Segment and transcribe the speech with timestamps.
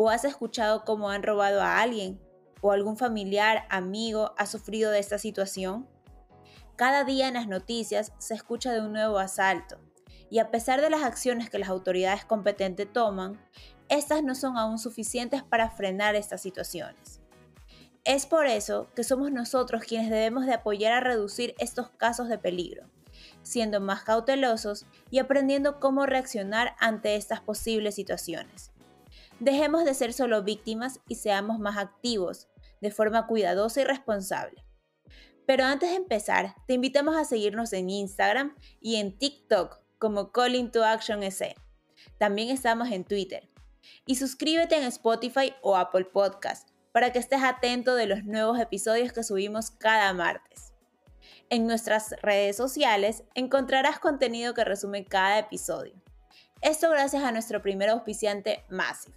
[0.00, 2.20] ¿O has escuchado cómo han robado a alguien?
[2.60, 5.88] ¿O algún familiar, amigo ha sufrido de esta situación?
[6.76, 9.80] Cada día en las noticias se escucha de un nuevo asalto,
[10.30, 13.44] y a pesar de las acciones que las autoridades competentes toman,
[13.88, 17.20] estas no son aún suficientes para frenar estas situaciones.
[18.04, 22.38] Es por eso que somos nosotros quienes debemos de apoyar a reducir estos casos de
[22.38, 22.88] peligro,
[23.42, 28.70] siendo más cautelosos y aprendiendo cómo reaccionar ante estas posibles situaciones.
[29.40, 32.48] Dejemos de ser solo víctimas y seamos más activos,
[32.80, 34.64] de forma cuidadosa y responsable.
[35.46, 40.70] Pero antes de empezar, te invitamos a seguirnos en Instagram y en TikTok como Calling
[40.70, 41.54] to Action SE.
[42.18, 43.48] También estamos en Twitter.
[44.06, 49.12] Y suscríbete en Spotify o Apple Podcast para que estés atento de los nuevos episodios
[49.12, 50.72] que subimos cada martes.
[51.48, 55.94] En nuestras redes sociales encontrarás contenido que resume cada episodio.
[56.60, 59.16] Esto gracias a nuestro primer auspiciante Massive,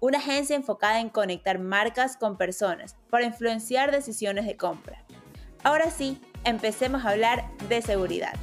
[0.00, 5.04] una agencia enfocada en conectar marcas con personas para influenciar decisiones de compra.
[5.62, 8.34] Ahora sí, empecemos a hablar de seguridad.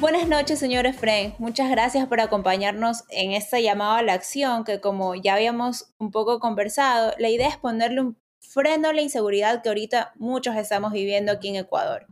[0.00, 1.34] Buenas noches, señores Frank.
[1.38, 6.10] Muchas gracias por acompañarnos en esta llamada a la acción que como ya habíamos un
[6.10, 10.92] poco conversado, la idea es ponerle un freno a la inseguridad que ahorita muchos estamos
[10.92, 12.06] viviendo aquí en Ecuador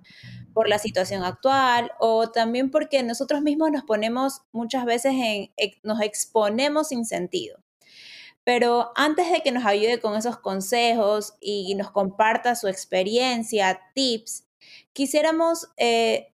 [0.52, 5.50] por la situación actual o también porque nosotros mismos nos ponemos muchas veces en,
[5.82, 7.61] nos exponemos sin sentido.
[8.44, 14.44] Pero antes de que nos ayude con esos consejos y nos comparta su experiencia, tips,
[14.92, 16.32] quisiéramos eh,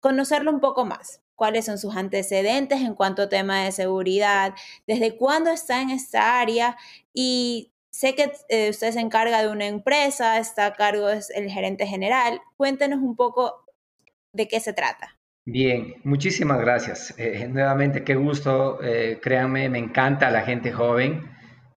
[0.00, 1.22] conocerlo un poco más.
[1.34, 4.54] ¿Cuáles son sus antecedentes en cuanto a tema de seguridad?
[4.86, 6.76] ¿Desde cuándo está en esta área?
[7.14, 11.50] Y sé que eh, usted se encarga de una empresa, está a cargo es el
[11.50, 12.42] gerente general.
[12.58, 13.64] Cuéntenos un poco
[14.32, 15.19] de qué se trata.
[15.44, 17.14] Bien, muchísimas gracias.
[17.18, 18.82] Eh, nuevamente, qué gusto.
[18.82, 21.28] Eh, créanme, me encanta la gente joven,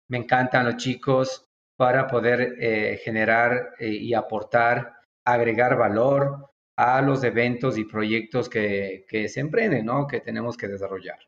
[0.08, 7.84] me encantan los chicos para poder generar y aportar, agregar valor a los eventos y
[7.84, 10.06] proyectos que, se emprenden, ¿no?
[10.06, 11.18] que tenemos que desarrollar.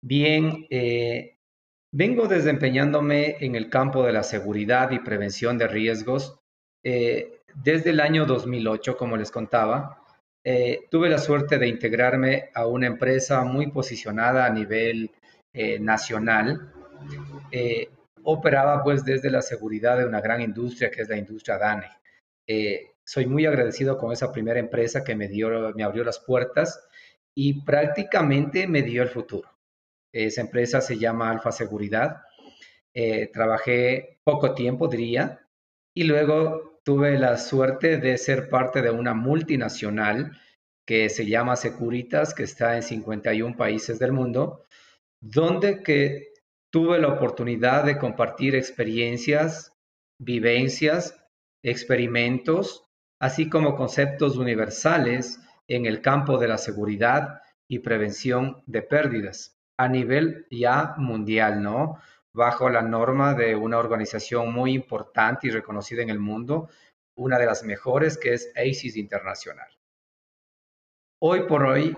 [0.00, 1.38] Bien, eh,
[1.92, 6.40] vengo desempeñándome en el campo de la seguridad y prevención de riesgos
[6.82, 10.03] eh, desde el año 2008, como les contaba.
[10.44, 15.10] Eh, tuve la suerte de integrarme a una empresa muy posicionada a nivel
[15.80, 16.72] nacional.
[18.24, 21.88] operaba pues desde la seguridad de una gran industria que es la industria DANE
[23.04, 26.88] soy muy agradecido con esa primera empresa que me, dio, me abrió las puertas
[27.34, 29.50] y prácticamente me dio el futuro.
[30.12, 32.22] Esa empresa se llama Alfa Seguridad.
[32.94, 35.46] Eh, trabajé poco tiempo, diría,
[35.92, 40.38] y luego tuve la suerte de ser parte de una multinacional
[40.86, 44.66] que se llama Securitas, que está en 51 países del mundo,
[45.20, 46.34] donde que
[46.70, 49.72] tuve la oportunidad de compartir experiencias,
[50.18, 51.16] vivencias,
[51.62, 52.84] experimentos
[53.24, 59.88] así como conceptos universales en el campo de la seguridad y prevención de pérdidas a
[59.88, 61.98] nivel ya mundial, ¿no?
[62.34, 66.68] Bajo la norma de una organización muy importante y reconocida en el mundo,
[67.16, 69.68] una de las mejores que es ACIS Internacional.
[71.22, 71.96] Hoy por hoy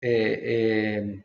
[0.00, 1.24] eh, eh,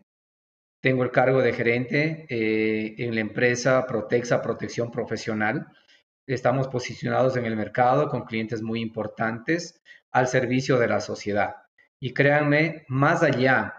[0.82, 5.68] tengo el cargo de gerente eh, en la empresa Protexa Protección Profesional,
[6.28, 11.56] Estamos posicionados en el mercado con clientes muy importantes al servicio de la sociedad.
[12.00, 13.74] Y créanme, más allá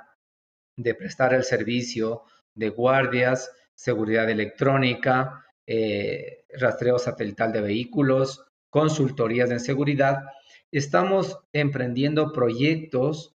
[0.77, 9.61] de prestar el servicio de guardias, seguridad electrónica, eh, rastreo satelital de vehículos, consultorías en
[9.61, 10.25] seguridad,
[10.71, 13.35] estamos emprendiendo proyectos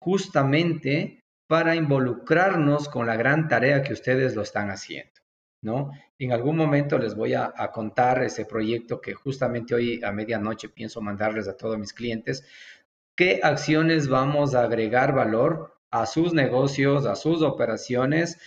[0.00, 5.12] justamente para involucrarnos con la gran tarea que ustedes lo están haciendo.
[5.62, 5.90] ¿no?
[6.18, 11.00] En algún momento les voy a, contar ese proyecto que justamente hoy a medianoche pienso
[11.00, 12.44] mandarles a todos mis clientes,
[13.16, 18.38] qué acciones vamos a agregar valor a sus negocios, a sus operaciones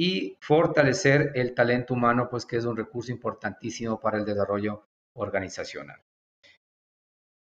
[0.00, 4.86] y fortalecer el talento humano, pues que es un recurso importantísimo para el desarrollo
[5.16, 6.00] organizacional.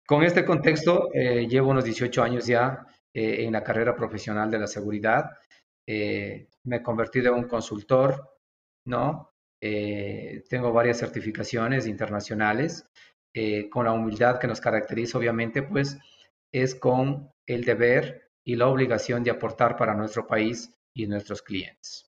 [0.06, 4.60] Con este contexto, eh, llevo unos 18 años ya eh, en la carrera profesional de
[4.60, 5.32] la seguridad.
[5.88, 8.38] Eh, me he convertido en un consultor,
[8.86, 9.32] ¿no?
[9.68, 12.88] eh, tengo varias certificaciones internacionales,
[13.34, 15.98] eh, con la humildad que nos caracteriza, obviamente, pues
[16.54, 22.15] es con el deber y la obligación de aportar para nuestro país y nuestros clientes.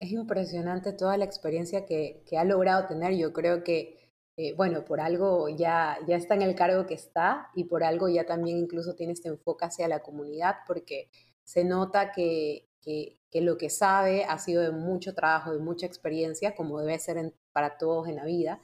[0.00, 3.14] Es impresionante toda la experiencia que, ha logrado tener.
[3.16, 7.48] Yo creo que, eh, bueno, por algo ya, ya está en el cargo que está
[7.54, 11.10] y por algo ya también incluso tiene este enfoque hacia la comunidad porque
[11.44, 16.54] se nota que, que, lo que sabe ha sido de mucho trabajo, de mucha experiencia,
[16.54, 18.60] como debe ser para todos en la vida.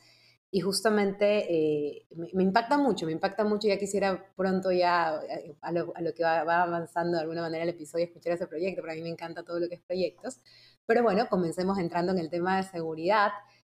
[0.50, 3.69] Y justamente eh, me, impacta mucho, me impacta mucho.
[3.69, 8.05] Ya quisiera pronto ya, eh, a lo, que va, avanzando de alguna manera el episodio,
[8.05, 10.40] escuchar ese proyecto, pero a mí me encanta todo lo que es proyectos.
[10.87, 13.32] Pero bueno, comencemos entrando en el tema de seguridad,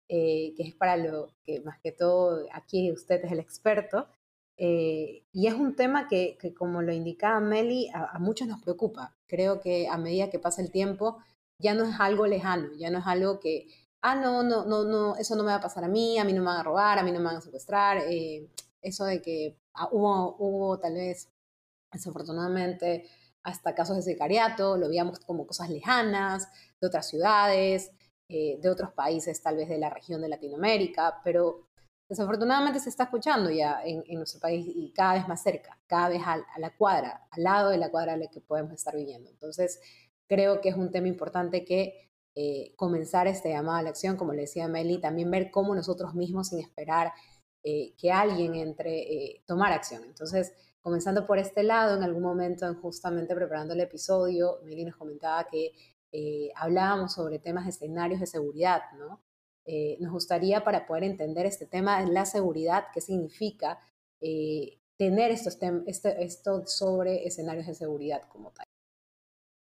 [0.09, 4.07] eh, que es para lo que más que todo aquí usted es el experto.
[4.57, 9.15] y es un tema que, que como lo indicaba Meli, a, a, muchos nos preocupa.
[9.27, 11.17] Creo que a medida que pasa el tiempo,
[11.59, 13.67] ya no es algo lejano, ya no es algo que,
[14.01, 16.33] ah, no, no, no, no, eso no me va a pasar a mí, a mí
[16.33, 17.97] no me van a robar, a mí no me van a secuestrar.
[18.09, 18.49] Eh,
[18.81, 21.29] eso de que ah, hubo, hubo tal vez,
[21.91, 23.09] desafortunadamente,
[23.45, 26.50] hasta casos de sicariato, lo veíamos como cosas lejanas,
[26.81, 27.92] de otras ciudades,
[28.27, 31.68] eh, de otros países, tal vez de la región de Latinoamérica, pero
[32.09, 36.24] desafortunadamente se está escuchando ya en, nuestro país y cada vez más cerca, cada vez
[36.25, 39.30] a, la cuadra, al lado de la cuadra en la que podemos estar viviendo.
[39.30, 39.80] Entonces,
[40.27, 44.33] creo que es un tema importante que eh, comenzar este llamado a la acción, como
[44.33, 47.13] le decía Meli, también ver cómo nosotros mismos, sin esperar
[47.63, 50.03] eh, que alguien entre, tomar acción.
[50.03, 50.51] Entonces,
[50.85, 55.73] comenzando por este lado, en algún momento, justamente preparando el episodio, Meli nos comentaba que
[56.55, 59.21] hablábamos sobre temas de escenarios de seguridad, ¿no?
[59.99, 63.79] nos gustaría para poder entender este tema de la seguridad, qué significa
[64.95, 68.65] tener estos este, esto sobre escenarios de seguridad como tal.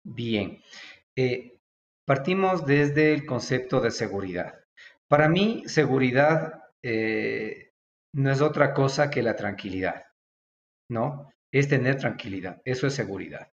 [0.05, 0.61] Bien,
[2.05, 4.59] Partimos desde el concepto de seguridad.
[5.07, 7.71] Para mí, seguridad eh,
[8.13, 10.03] no es otra cosa que la tranquilidad,
[10.89, 11.31] ¿no?
[11.51, 13.51] Es tener tranquilidad, eso es seguridad.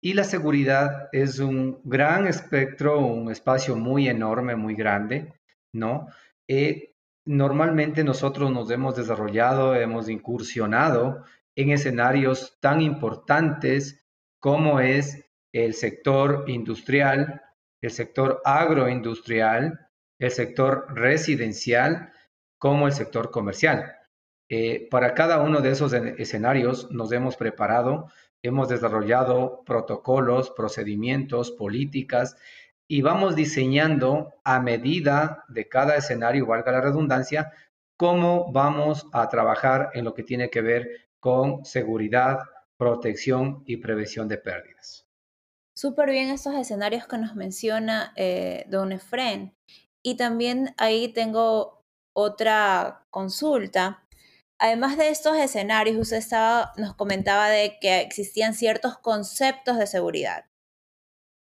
[0.00, 5.32] Y la seguridad es un gran espectro, un espacio muy enorme, muy grande,
[5.72, 6.08] ¿no?
[6.48, 11.24] Eh, normalmente nosotros nos hemos desarrollado, hemos incursionado
[11.56, 14.04] en escenarios tan importantes
[14.38, 17.42] como es el sector industrial,
[17.80, 19.88] el sector agroindustrial,
[20.18, 22.12] el sector residencial,
[22.58, 23.95] como el sector comercial.
[24.48, 28.08] Eh, para cada uno de esos escenarios nos hemos preparado,
[28.42, 32.36] hemos desarrollado protocolos, procedimientos, políticas
[32.86, 37.52] y vamos diseñando a medida de cada escenario, valga la redundancia,
[37.96, 42.38] cómo vamos a trabajar en lo que tiene que ver con seguridad,
[42.76, 45.06] protección y prevención de pérdidas
[45.76, 49.54] súper bien estos escenarios que nos menciona eh, Don Efren.
[50.02, 51.84] Y también ahí tengo
[52.14, 54.05] otra consulta.
[54.58, 60.46] Además de estos escenarios, usted estaba, nos comentaba de que existían ciertos conceptos de seguridad,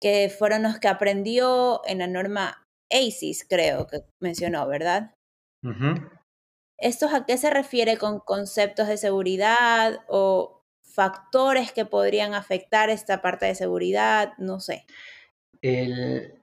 [0.00, 5.14] que fueron los que aprendió en la norma ACES, creo que mencionó, ¿verdad?
[6.78, 13.22] ¿Estos a qué se refiere con conceptos de seguridad o factores que podrían afectar esta
[13.22, 14.32] parte de seguridad?
[14.38, 14.86] No sé.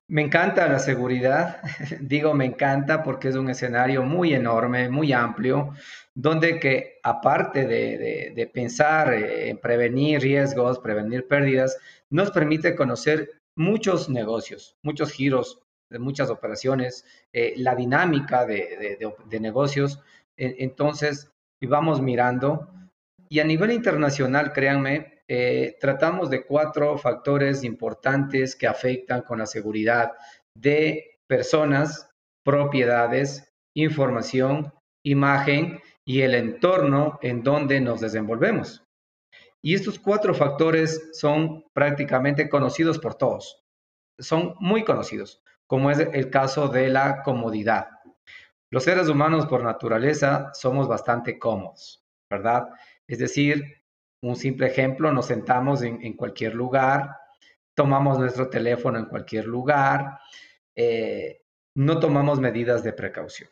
[0.09, 1.61] Me encanta la seguridad,
[1.99, 5.73] digo me encanta porque es un escenario muy enorme, muy amplio,
[6.15, 11.77] donde que aparte de, pensar en prevenir riesgos, prevenir pérdidas,
[12.09, 18.97] nos permite conocer muchos negocios, muchos giros de muchas operaciones, eh, la dinámica de,
[19.39, 20.01] negocios.
[20.37, 22.69] Entonces, vamos mirando
[23.29, 29.45] y a nivel internacional, créanme, eh, tratamos de cuatro factores importantes que afectan con la
[29.45, 30.13] seguridad
[30.53, 32.09] de personas,
[32.43, 38.83] propiedades, información, imagen y el entorno en donde nos desenvolvemos.
[39.61, 43.65] Y estos cuatro factores son prácticamente conocidos por todos.
[44.17, 47.89] Son muy conocidos, como es el caso de la comodidad.
[48.69, 52.69] Los seres humanos por naturaleza somos bastante cómodos, ¿verdad?
[53.07, 53.81] Es decir,
[54.21, 57.15] un simple ejemplo, nos sentamos en, cualquier lugar,
[57.73, 60.19] tomamos nuestro teléfono en cualquier lugar,
[60.75, 61.41] eh,
[61.75, 63.49] no tomamos medidas de precaución.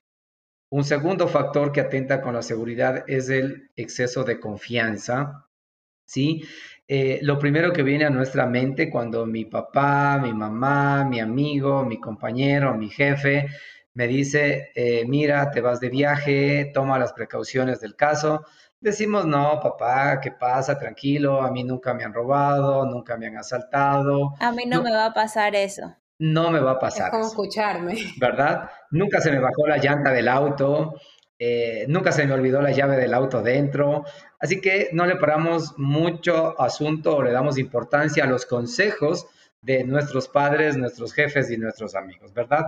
[0.69, 5.47] Un segundo factor que atenta con la seguridad es el exceso de confianza.
[6.05, 6.43] ¿sí?
[6.87, 11.85] Eh, lo primero que viene a nuestra mente cuando mi papá, mi mamá, mi amigo,
[11.85, 13.47] mi compañero, mi jefe
[13.95, 18.45] me dice, eh, mira, te vas de viaje, toma las precauciones del caso,
[18.79, 20.77] decimos, no, papá, ¿qué pasa?
[20.77, 24.33] Tranquilo, a mí nunca me han robado, nunca me han asaltado.
[24.39, 25.95] A mí no, me va a pasar eso.
[26.19, 27.07] no me va a pasar.
[27.07, 27.95] Es como escucharme.
[28.17, 28.69] ¿Verdad?
[28.91, 30.95] Nunca se me bajó la llanta del auto,
[31.37, 34.05] eh, nunca se me olvidó la llave del auto dentro.
[34.39, 39.27] Así que no le paramos mucho asunto o le damos importancia a los consejos
[39.61, 42.65] de nuestros padres, nuestros jefes y nuestros amigos, ¿verdad?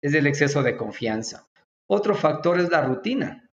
[0.00, 1.48] Es el exceso de confianza.
[1.88, 3.47] Otro factor es la rutina.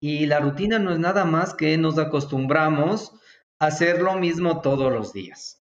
[0.00, 3.12] Y la rutina no es nada más que nos acostumbramos
[3.58, 5.62] a hacer lo mismo todos los días.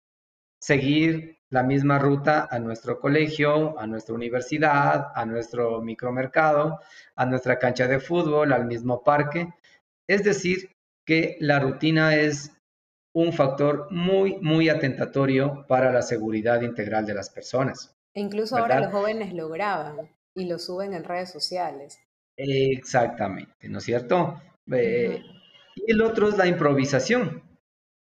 [0.59, 6.79] Seguir la misma ruta a nuestro colegio, a nuestra universidad, a nuestro micromercado,
[7.15, 9.53] a nuestra cancha de fútbol, al mismo parque.
[10.07, 10.75] Es decir,
[11.05, 12.51] que la rutina es
[13.13, 17.95] un factor muy, muy atentatorio para la seguridad integral de las personas.
[18.13, 21.99] E incluso ahora los jóvenes lo graban y lo suben en redes sociales.
[22.37, 24.41] Exactamente, ¿no es cierto?
[24.71, 25.21] Eh,
[25.75, 27.43] y el otro es la improvisación.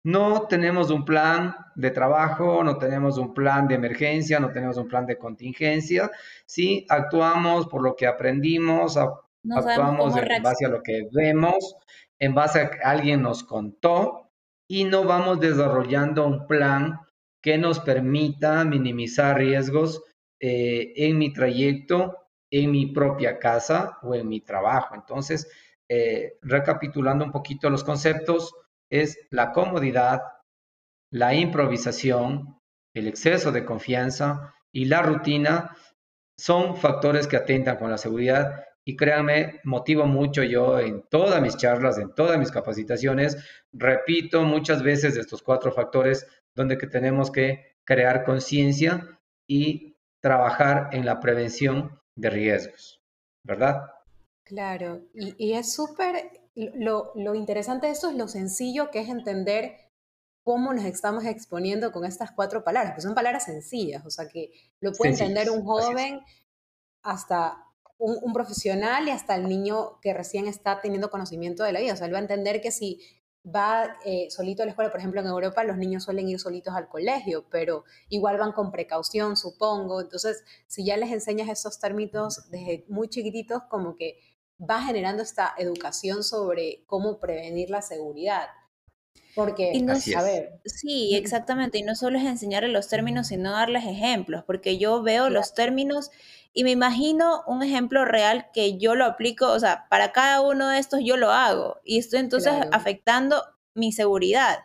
[0.03, 4.87] No tenemos un plan de trabajo, no tenemos un plan de emergencia, no tenemos un
[4.87, 6.09] plan de contingencia.
[6.45, 11.75] Sí, actuamos por lo que aprendimos, actuamos en base a lo que vemos,
[12.19, 14.31] en base a que alguien nos contó
[14.67, 16.99] y no vamos desarrollando un plan
[17.41, 20.03] que nos permita minimizar riesgos
[20.39, 24.95] eh, en mi trayecto en mi propia casa o en mi trabajo.
[24.95, 25.49] Entonces,
[25.89, 28.53] eh, recapitulando un poquito los conceptos,
[28.89, 30.21] es la comodidad,
[31.11, 32.59] la improvisación,
[32.93, 35.75] el exceso de confianza y la rutina
[36.37, 41.57] son factores que atentan con la seguridad y créanme, motivo mucho yo en todas mis
[41.57, 43.37] charlas, en todas mis capacitaciones,
[43.73, 46.25] repito muchas veces estos cuatro factores
[46.55, 53.01] donde que tenemos que crear conciencia y trabajar en la prevención de riesgos,
[53.43, 53.83] ¿verdad?
[54.43, 59.75] Claro, y, es súper, lo, lo interesante de esto es lo sencillo que es entender
[60.43, 64.51] cómo nos estamos exponiendo con estas cuatro palabras, que son palabras sencillas, o sea que
[64.79, 66.21] lo puede entender un joven
[67.03, 67.57] hasta
[67.97, 71.93] un, un, profesional y hasta el niño que recién está teniendo conocimiento de la vida,
[71.93, 73.01] o sea, él va a entender que si
[73.47, 74.91] va eh, solito a la escuela.
[74.91, 78.71] Por ejemplo, en Europa los niños suelen ir solitos al colegio, pero igual van con
[78.71, 80.01] precaución, supongo.
[80.01, 84.19] Entonces, si ya les enseñas esos términos desde muy chiquititos, como que
[84.59, 88.47] va generando esta educación sobre cómo prevenir la seguridad.
[89.35, 90.59] Porque, y no, a ver.
[90.65, 91.77] Sí, exactamente.
[91.77, 96.09] Y no solo es enseñarles los términos, sino darles ejemplos, porque yo veo los términos
[96.57, 100.69] y me imagino un ejemplo real que yo lo aplico, o sea, para cada uno
[100.69, 103.43] de estos yo lo hago y estoy entonces afectando
[103.75, 104.57] mi seguridad.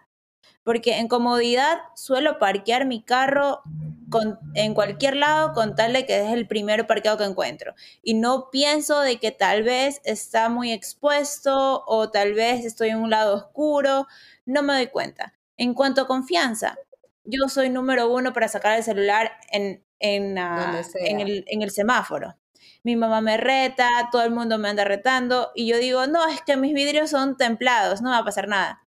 [0.65, 3.61] Porque en comodidad suelo parquear mi carro
[4.09, 7.75] con, en cualquier lado con tal de que es el primer parqueado que encuentro.
[8.03, 13.01] Y no pienso de que tal vez está muy expuesto o tal vez estoy en
[13.01, 14.07] un lado oscuro
[14.47, 15.35] no me doy cuenta.
[15.59, 16.79] En cuanto a confianza,
[17.25, 22.37] yo soy número uno para sacar el celular en, en, en, el, en el semáforo.
[22.83, 26.43] Mi mamá me reta, todo el mundo me anda retando y yo digo, no, es
[26.43, 28.83] que mis vidrios son templados, no va a pasar nada.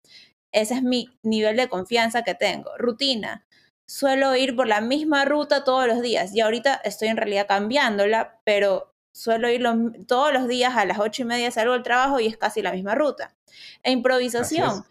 [0.52, 2.72] Ese es mi nivel de confianza que tengo.
[2.78, 3.46] Rutina.
[3.88, 8.40] Suelo ir por la misma ruta todos los días y ahorita estoy en realidad cambiándola,
[8.44, 9.64] pero suelo ir
[10.08, 12.72] todos los días a las ocho y media salgo del trabajo y es casi la
[12.72, 13.36] misma ruta.
[13.84, 14.86] E improvisación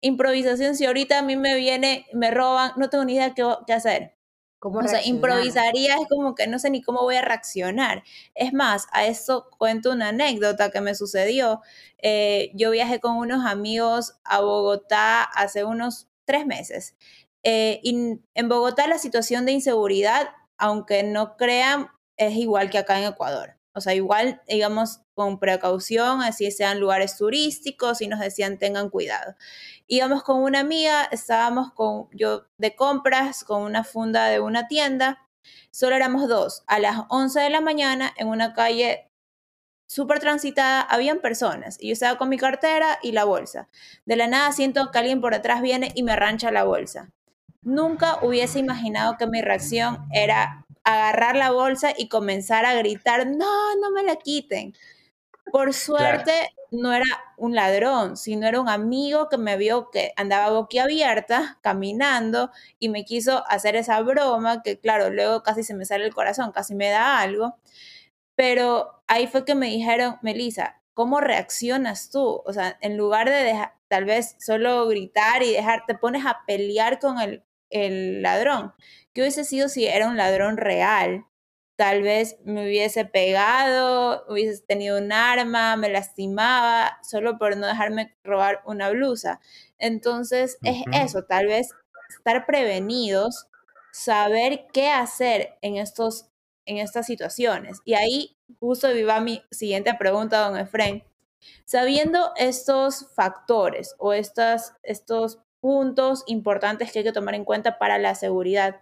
[0.00, 3.72] improvisación, si ahorita a mí me viene, me roban, no tengo ni idea qué, qué
[3.72, 4.14] hacer.
[4.58, 8.02] ¿Cómo o sea, improvisaría es como que no sé ni cómo voy a reaccionar.
[8.34, 11.60] Es más, a eso cuento una anécdota que me sucedió.
[11.98, 16.96] Eh, yo viajé con unos amigos a Bogotá hace unos tres meses.
[17.44, 22.98] Eh, y en Bogotá la situación de inseguridad, aunque no crean, es igual que acá
[22.98, 23.57] en Ecuador.
[23.74, 29.34] O sea, igual, digamos, con precaución, así sean lugares turísticos y nos decían tengan cuidado.
[29.86, 35.28] Íbamos con una amiga, estábamos con yo de compras con una funda de una tienda,
[35.70, 36.64] solo éramos dos.
[36.66, 39.10] A las 11 de la mañana, en una calle
[39.86, 43.68] súper transitada, habían personas y yo estaba con mi cartera y la bolsa.
[44.04, 47.10] De la nada siento que alguien por atrás viene y me arrancha la bolsa.
[47.62, 53.74] Nunca hubiese imaginado que mi reacción era agarrar la bolsa y comenzar a gritar, no,
[53.76, 54.74] no me la quiten.
[55.52, 56.32] Por suerte
[56.70, 62.50] no era un ladrón, sino era un amigo que me vio que andaba boquiabierta caminando
[62.78, 66.52] y me quiso hacer esa broma que claro, luego casi se me sale el corazón,
[66.52, 67.56] casi me da algo.
[68.36, 72.42] Pero ahí fue que me dijeron, Melissa, ¿cómo reaccionas tú?
[72.46, 76.38] O sea, en lugar de dejar, tal vez solo gritar y dejar, te pones a
[76.46, 78.74] pelear con el, el ladrón.
[79.12, 81.26] ¿Qué hubiese sido si era un ladrón real?
[81.76, 88.16] Tal vez me hubiese pegado, hubiese tenido un arma, me lastimaba, solo por no dejarme
[88.24, 89.40] robar una blusa.
[89.78, 91.70] Entonces, es eso, tal vez
[92.10, 93.48] estar prevenidos
[93.98, 96.28] saber qué hacer en, estos,
[96.66, 97.80] en estas situaciones.
[97.84, 101.04] Y ahí justo viva mi siguiente pregunta, don Efren.
[101.64, 107.98] Sabiendo estos factores o estas, estos puntos importantes que hay que tomar en cuenta para
[107.98, 108.80] la seguridad,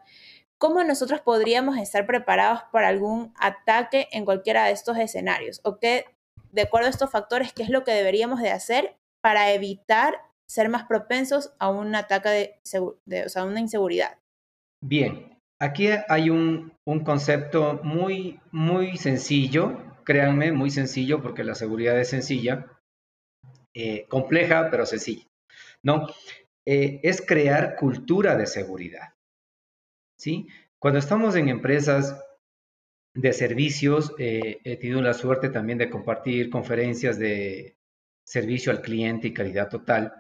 [0.59, 5.61] ¿cómo nosotros podríamos estar preparados para algún ataque en cualquiera de estos escenarios?
[5.65, 6.05] ¿O qué,
[6.53, 10.15] de acuerdo a estos factores, qué es lo que deberíamos de hacer para evitar
[10.47, 14.19] ser más propensos a un ataque de, o sea, una inseguridad?
[14.81, 16.73] Bien, aquí hay un,
[17.05, 22.67] concepto muy, muy sencillo, créanme, muy sencillo, porque la seguridad es sencilla,
[23.75, 25.27] eh, compleja, pero sencilla.
[25.87, 26.09] ¿no?
[26.69, 29.15] Eh, es crear cultura de seguridad.
[30.19, 30.49] ¿sí?
[30.81, 32.21] Cuando estamos en empresas
[33.15, 37.77] de servicios, eh, he tenido la suerte también de compartir conferencias de
[38.27, 40.13] servicio al cliente y calidad total,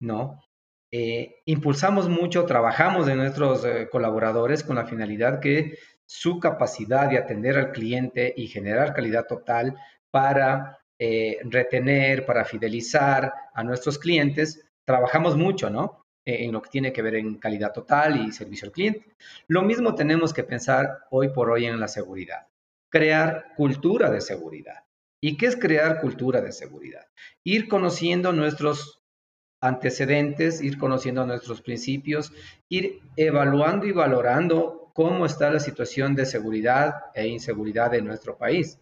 [0.00, 0.44] ¿no?
[0.92, 7.56] Eh, impulsamos mucho, trabajamos de nuestros colaboradores con la finalidad que su capacidad de atender
[7.56, 9.76] al cliente y generar calidad total
[10.10, 16.06] para retener, para fidelizar a nuestros clientes, trabajamos mucho, ¿no?
[16.24, 19.14] Eh, en lo que tiene que ver en calidad total y servicio al cliente.
[19.48, 22.48] Lo mismo tenemos que pensar hoy por hoy en la seguridad.
[22.90, 24.84] Crear cultura de seguridad.
[25.22, 27.06] ¿Y qué es crear cultura de seguridad?
[27.44, 29.00] Ir conociendo nuestros
[29.62, 32.32] antecedentes, ir conociendo nuestros principios,
[32.68, 38.80] ir evaluando y valorando cómo está la situación de seguridad e inseguridad en nuestro país,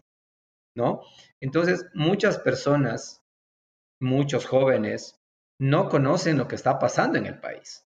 [0.75, 1.01] ¿no?
[1.41, 3.21] Entonces, muchas personas,
[4.01, 5.18] muchos jóvenes,
[5.59, 7.85] no conocen lo que está pasando en el país.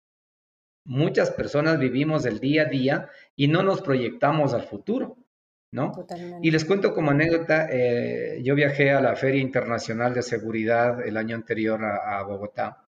[0.84, 5.18] Muchas personas vivimos el día a día y no nos proyectamos al futuro,
[5.72, 5.92] ¿no?
[6.42, 11.16] Y les cuento como anécdota, eh, yo viajé a la Feria Internacional de Seguridad el
[11.16, 12.86] año anterior a, Bogotá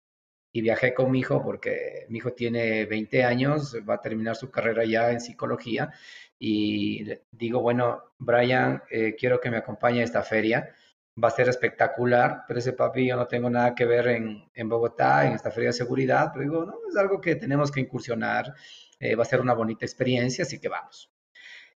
[0.53, 4.51] y viajé con mi hijo porque mi hijo tiene 20 años, va a terminar su
[4.51, 5.93] carrera ya en psicología
[6.37, 10.75] y digo, bueno, Brian, eh, quiero que me acompañe a esta feria
[11.23, 14.69] va a ser espectacular, pero ese papi yo no tengo nada que ver en, en
[14.69, 18.55] Bogotá, en esta feria de seguridad, pero digo, no, es algo que tenemos que incursionar,
[18.99, 21.11] eh, va a ser una bonita experiencia, así que vamos.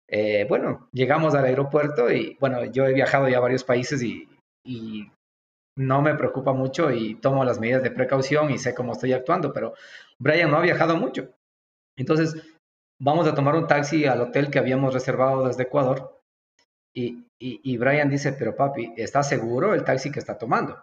[0.09, 4.29] Eh, bueno, llegamos al aeropuerto y bueno, yo he viajado ya a varios países y,
[4.64, 5.11] y
[5.77, 9.53] no me preocupa mucho y tomo las medidas de precaución y sé cómo estoy actuando,
[9.53, 9.74] pero
[10.18, 11.31] Brian no ha viajado mucho.
[11.96, 12.35] Entonces,
[13.01, 16.20] vamos a tomar un taxi al hotel que habíamos reservado desde Ecuador
[16.94, 17.28] y,
[17.79, 20.77] Brian dice, pero papi, ¿está seguro el taxi que está tomando?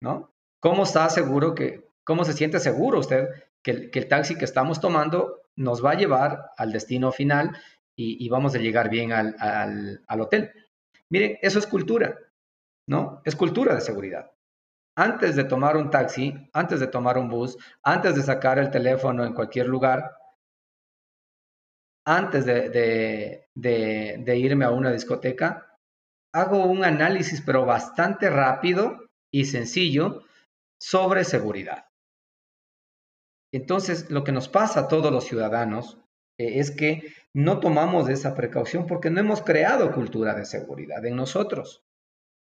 [0.00, 0.32] ¿No?
[0.60, 3.28] ¿Cómo está seguro que, cómo se siente seguro usted
[3.62, 7.56] que, el taxi que estamos tomando nos va a llevar al destino final
[7.96, 10.52] y, vamos a llegar bien al, al, hotel?
[11.10, 12.18] Miren, eso es cultura,
[12.88, 13.20] ¿no?
[13.24, 14.30] Es cultura de seguridad.
[14.96, 19.24] Antes de tomar un taxi, antes de tomar un bus, antes de sacar el teléfono
[19.24, 20.16] en cualquier lugar,
[22.04, 23.48] antes de,
[24.36, 25.73] irme a una discoteca,
[26.34, 30.24] hago un análisis, pero bastante rápido y sencillo,
[30.78, 31.86] sobre seguridad.
[33.52, 35.98] Entonces, lo que nos pasa a todos los ciudadanos
[36.38, 41.16] eh, es que no tomamos esa precaución porque no hemos creado cultura de seguridad en
[41.16, 41.84] nosotros.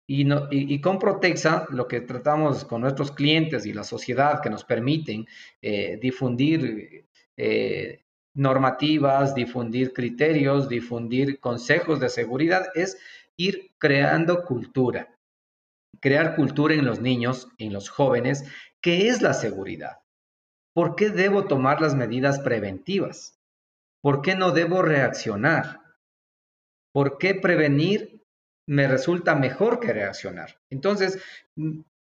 [0.07, 4.65] Y, y, con Protexa lo que tratamos con nuestros clientes y la sociedad que nos
[4.65, 5.27] permiten
[5.61, 8.03] eh, difundir eh,
[8.33, 12.97] normativas, difundir criterios, difundir consejos de seguridad, es
[13.37, 15.17] ir creando cultura.
[15.99, 18.43] Crear cultura en los niños, en los jóvenes,
[18.81, 19.99] ¿qué es la seguridad?
[20.73, 23.39] ¿Por qué debo tomar las medidas preventivas?
[24.01, 25.81] ¿Por qué no debo reaccionar?
[26.93, 28.21] ¿Por qué prevenir
[28.67, 30.59] me resulta mejor que reaccionar?
[30.69, 31.21] Entonces,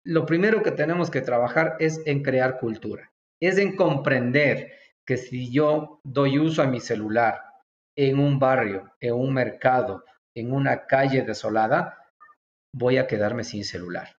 [0.04, 4.72] lo primero que tenemos que trabajar es en crear cultura, es en comprender
[5.06, 7.42] que si yo doy uso a mi celular
[7.96, 10.04] en un barrio, en un mercado,
[10.36, 12.12] en una calle desolada,
[12.74, 14.18] voy a quedarme sin celular.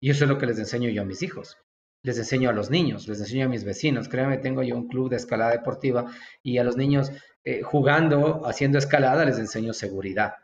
[0.00, 1.58] Y eso es lo que les enseño yo a mis hijos.
[2.04, 4.08] Les enseño a los niños, les enseño a mis vecinos.
[4.08, 6.06] Créanme, tengo yo un club de escalada deportiva
[6.42, 7.10] y a los niños
[7.44, 10.34] eh, jugando, haciendo escalada, les enseño seguridad,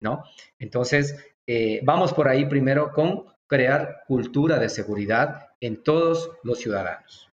[0.00, 0.24] ¿no?
[0.58, 7.29] Entonces, eh, vamos por ahí primero con crear cultura de seguridad en todos los ciudadanos.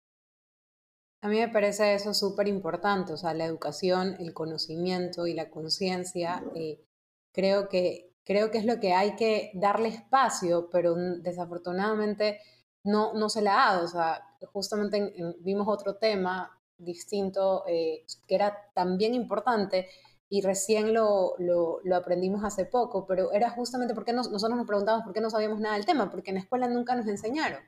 [1.25, 5.49] A mí me parece eso súper importante, o sea, la educación, el conocimiento y la
[5.49, 6.85] conciencia, eh,
[7.33, 12.41] creo, que, creo que es lo que hay que darle espacio, pero desafortunadamente
[12.83, 13.87] no, no se le ha dado.
[13.87, 19.89] O sea, justamente vimos otro tema distinto eh, que era también importante
[20.29, 25.15] y recién lo, lo, aprendimos hace poco, pero era justamente porque nosotros nos preguntábamos por
[25.15, 27.63] qué no sabíamos nada del tema, porque en la escuela nunca nos enseñaron.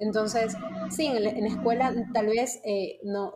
[0.00, 0.54] Entonces,
[0.90, 3.34] sí, en, la escuela tal vez eh, no,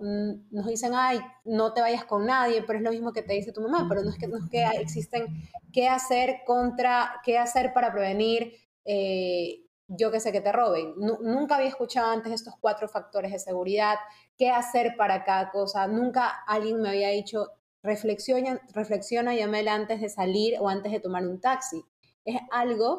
[0.51, 3.53] nos dicen, ay, no te vayas con nadie, pero es lo mismo que te dice
[3.53, 5.27] tu mamá, pero no es que, no es que existen
[5.73, 8.53] qué hacer contra, qué hacer para prevenir,
[8.85, 10.95] eh, yo que sé, que te roben.
[10.97, 13.97] nunca había escuchado antes estos cuatro factores de seguridad,
[14.39, 15.87] qué hacer para cada cosa.
[15.89, 17.49] Nunca alguien me había dicho,
[17.83, 21.85] reflexiona, reflexiona, llámela antes de salir o antes de tomar un taxi.
[22.25, 22.97] Es algo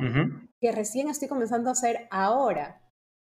[0.60, 2.83] que recién estoy comenzando a hacer ahora,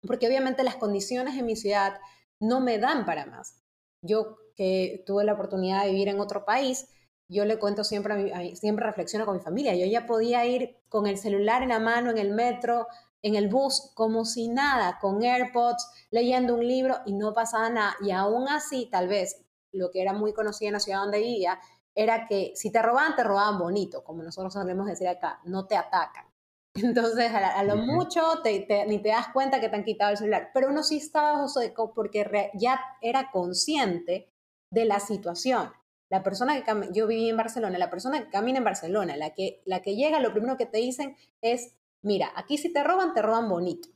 [0.07, 1.99] porque obviamente las condiciones en mi ciudad
[2.41, 3.63] no me dan para más.
[4.03, 6.89] Yo que tuve la oportunidad de vivir en otro país,
[7.29, 11.17] yo le cuento siempre, siempre reflexiono con mi familia, yo ya podía ir con el
[11.17, 12.89] celular en la mano, en el metro,
[13.23, 17.95] en el bus, como si nada, con AirPods, leyendo un libro y no pasaba nada.
[18.03, 21.61] Y aún así, tal vez, lo que era muy conocido en la ciudad donde vivía,
[21.95, 25.77] era que si te robaban, te robaban bonito, como nosotros solemos decir acá, no te
[25.77, 26.30] atacan.
[26.75, 30.69] Entonces, a, lo mucho ni te das cuenta que te han quitado el celular, pero
[30.69, 34.33] uno sí estaba bajo porque ya era consciente
[34.71, 35.73] de la situación.
[36.11, 39.63] La persona que yo viví en Barcelona, la persona que camina en Barcelona, la que,
[39.65, 43.23] la que llega, lo primero que te dicen es, mira, aquí si te roban, te
[43.23, 43.89] roban bonito.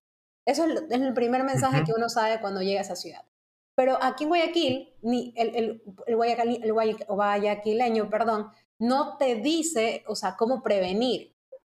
[0.46, 3.24] Eso es, el primer mensaje que uno sabe cuando llega a esa ciudad.
[3.76, 6.16] Pero aquí en Guayaquil, ni el, el, el,
[7.08, 11.33] guayaquileño, perdón, no te dice, o sea, cómo prevenir.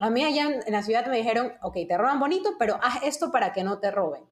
[0.05, 3.33] A mí allá en, la ciudad me dijeron, ok, te roban bonito, pero haz esto
[3.33, 4.23] para que no te roben.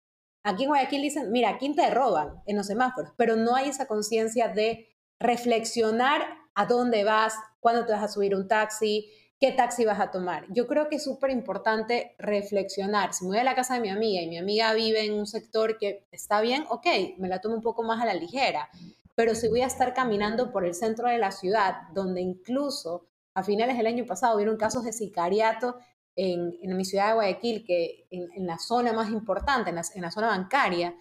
[0.43, 3.87] Aquí en Guayaquil dicen, mira, aquí te roban en los semáforos, pero no hay esa
[3.87, 4.87] conciencia de
[5.19, 10.11] reflexionar a dónde vas, cuándo te vas a subir un taxi, qué taxi vas a
[10.11, 10.45] tomar.
[10.51, 13.15] Yo creo que es súper importante reflexionar.
[13.15, 15.27] Si me voy a la casa de mi amiga y mi amiga vive en un
[15.27, 18.69] sector que está bien, ok, me la tomo un poco más a la ligera.
[19.15, 23.43] Pero si voy a estar caminando por el centro de la ciudad, donde incluso a
[23.43, 25.77] finales del año pasado hubieron casos de sicariato
[26.15, 30.95] en, mi ciudad de Guayaquil, que en, la zona más importante, en la, zona bancaria,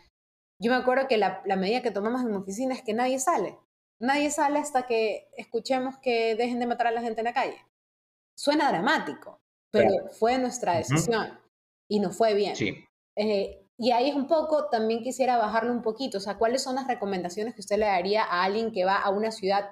[0.59, 3.19] yo me acuerdo que la, la medida que tomamos en mi oficina es que nadie
[3.19, 3.57] sale.
[3.99, 7.57] Nadie sale hasta que escuchemos que dejen de matar a la gente en la calle.
[8.35, 11.39] Suena dramático, pero fue nuestra decisión
[11.87, 12.55] y nos fue bien.
[12.55, 12.73] Sí.
[13.15, 16.75] Eh, y ahí es un poco, también quisiera bajarle un poquito, o sea, ¿cuáles son
[16.75, 19.71] las recomendaciones que usted le daría a alguien que va a una ciudad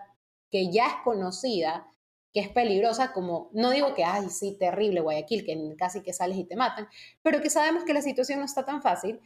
[0.52, 1.88] que ya es conocida,
[2.34, 6.38] que es peligrosa, como, no digo que, ay, sí, terrible Guayaquil, que casi que sales
[6.38, 6.88] y te matan,
[7.22, 9.20] pero que sabemos que la situación no está tan fácil,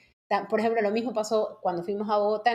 [0.49, 2.53] por ejemplo, lo mismo pasó cuando fuimos a Bogotá,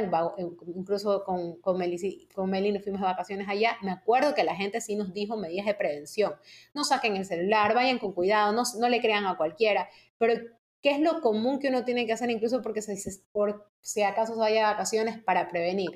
[0.74, 3.76] incluso con, con, Meli, con Meli nos fuimos de vacaciones allá.
[3.82, 6.34] Me acuerdo que la gente sí nos dijo medidas de prevención.
[6.74, 9.88] No saquen el celular, vayan con cuidado, no, no le crean a cualquiera.
[10.18, 10.34] Pero,
[10.82, 12.96] ¿qué es lo común que uno tiene que hacer incluso porque se,
[13.32, 15.90] por si acaso se vaya de vacaciones para prevenir?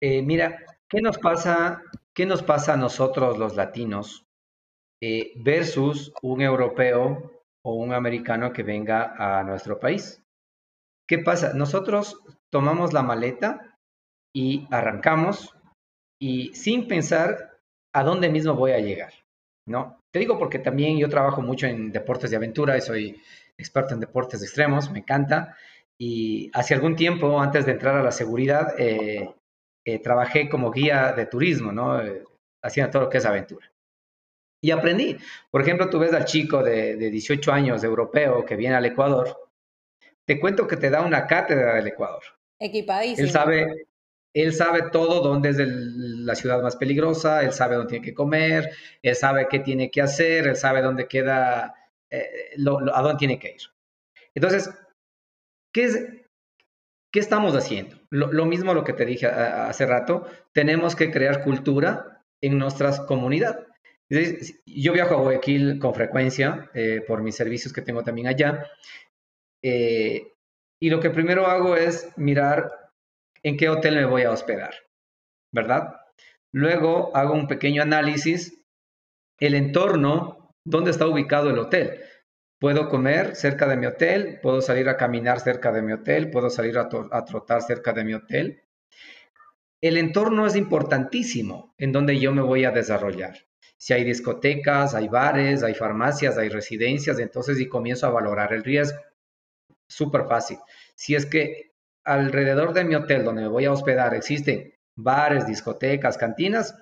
[0.00, 1.80] Eh, mira, ¿qué nos pasa,
[2.16, 4.24] qué nos pasa a nosotros los latinos
[5.02, 10.22] eh, versus un europeo o un americano que venga a nuestro país.
[11.06, 11.52] ¿Qué pasa?
[11.52, 12.18] Nosotros
[12.50, 13.76] tomamos la maleta
[14.34, 15.54] y arrancamos
[16.20, 17.58] y sin pensar
[17.94, 19.12] a dónde mismo voy a llegar,
[19.68, 20.00] ¿no?
[20.12, 23.20] Te digo porque también yo trabajo mucho en deportes de aventura y soy
[23.58, 25.56] experto en deportes extremos, me encanta.
[25.98, 29.34] Y hace algún tiempo, antes de entrar a la seguridad, eh,
[29.86, 32.02] eh, trabajé como guía de turismo, ¿no?
[32.02, 32.24] Eh,
[32.60, 33.72] haciendo todo lo que es aventura.
[34.60, 35.16] Y aprendí.
[35.48, 39.48] Por ejemplo, tú ves al chico de, 18 años, europeo, que viene al Ecuador.
[40.24, 42.22] Te cuento que te da una cátedra del Ecuador.
[42.58, 43.24] Equipadísimo.
[43.24, 43.86] Él sabe,
[44.34, 48.72] él sabe todo dónde es la ciudad más peligrosa, él sabe dónde tiene que comer,
[49.02, 51.74] él sabe qué tiene que hacer, él sabe dónde queda,
[52.10, 52.56] eh,
[52.92, 53.62] a dónde tiene que ir.
[54.34, 54.68] Entonces,
[55.72, 56.25] ¿qué, es,
[57.12, 57.96] qué estamos haciendo?
[58.10, 63.00] Lo, lo mismo lo que te dije hace rato, tenemos que crear cultura en nuestras
[63.00, 63.66] comunidades.
[64.66, 68.66] Yo viajo a Guayaquil con frecuencia eh, por mis servicios que tengo también allá.
[69.62, 70.32] Eh,
[70.80, 72.70] y lo que primero hago es mirar
[73.42, 74.74] en qué hotel me voy a hospedar,
[75.52, 75.96] ¿verdad?
[76.52, 78.62] Luego hago un pequeño análisis,
[79.40, 82.00] el entorno, dónde está ubicado el hotel.
[82.58, 86.50] Puedo comer cerca de mi hotel, puedo salir a caminar cerca de mi hotel, puedo
[86.50, 88.62] salir a, trotar cerca de mi hotel.
[89.80, 95.08] El entorno es importantísimo en donde yo me voy a desarrollar si hay discotecas, hay
[95.08, 98.98] bares, hay farmacias, hay residencias, entonces y comienzo a valorar el riesgo.
[99.88, 100.58] Súper fácil.
[100.94, 106.16] Si es que alrededor de mi hotel donde me voy a hospedar existen bares, discotecas,
[106.16, 106.74] cantinas,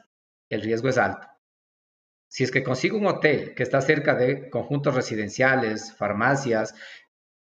[0.48, 1.26] el riesgo es alto.
[2.28, 6.74] Si es que consigo un hotel que está cerca de conjuntos residenciales, farmacias,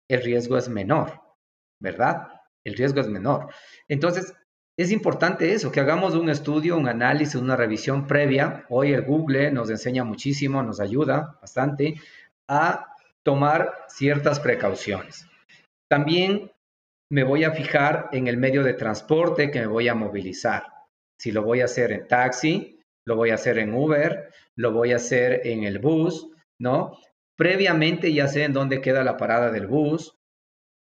[0.09, 1.21] el riesgo es menor,
[1.81, 2.29] ¿verdad?
[2.65, 3.49] El riesgo es menor.
[3.89, 4.35] Entonces,
[4.79, 8.67] es importante eso, que hagamos un estudio, un análisis, una revisión previa.
[8.69, 11.95] Hoy el Google nos enseña muchísimo, nos ayuda bastante
[12.47, 15.27] a tomar ciertas precauciones.
[15.89, 16.53] También
[17.11, 20.65] me voy a fijar en el medio de transporte que me voy a movilizar.
[21.19, 22.76] Si lo voy a hacer en taxi,
[23.07, 26.99] lo voy a hacer en Uber, lo voy a hacer en el bus, ¿no?
[27.37, 30.17] Previamente ya sé en dónde queda la parada del bus,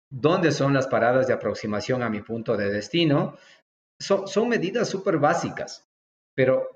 [0.10, 3.38] dónde son las paradas de aproximación a mi punto de destino.
[4.00, 5.88] son medidas súper básicas,
[6.36, 6.68] pero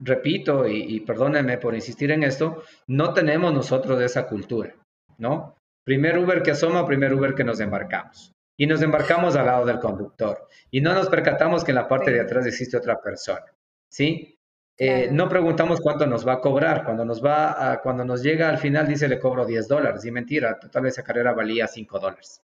[0.00, 4.74] repito, y, y perdónenme por insistir en esto, no tenemos nosotros esa cultura,
[5.18, 5.56] ¿no?
[5.84, 8.32] Primer Uber que asoma, primer Uber que nos embarcamos.
[8.56, 10.48] Y nos embarcamos al lado del conductor.
[10.70, 13.44] Y no nos percatamos que en la parte de atrás existe otra persona,
[13.90, 14.38] ¿sí?
[14.76, 16.84] Eh, no preguntamos cuánto nos va a cobrar.
[16.84, 20.04] Cuando nos, va a, cuando nos llega al final dice le cobro 10 dólares.
[20.04, 22.42] Y mentira, total esa carrera valía 5 dólares.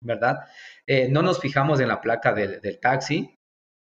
[0.00, 0.40] ¿Verdad?
[0.86, 3.36] Eh, no nos fijamos en la placa del, taxi,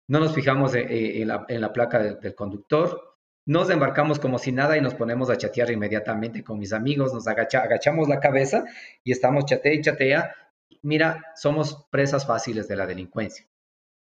[0.08, 4.94] no nos fijamos en, la, placa del, conductor, nos embarcamos como si nada y nos
[4.94, 8.64] ponemos a chatear inmediatamente con mis amigos, nos agachamos la cabeza
[9.02, 10.34] y estamos chatea y chatea.
[10.82, 13.46] Mira, somos presas fáciles de la delincuencia.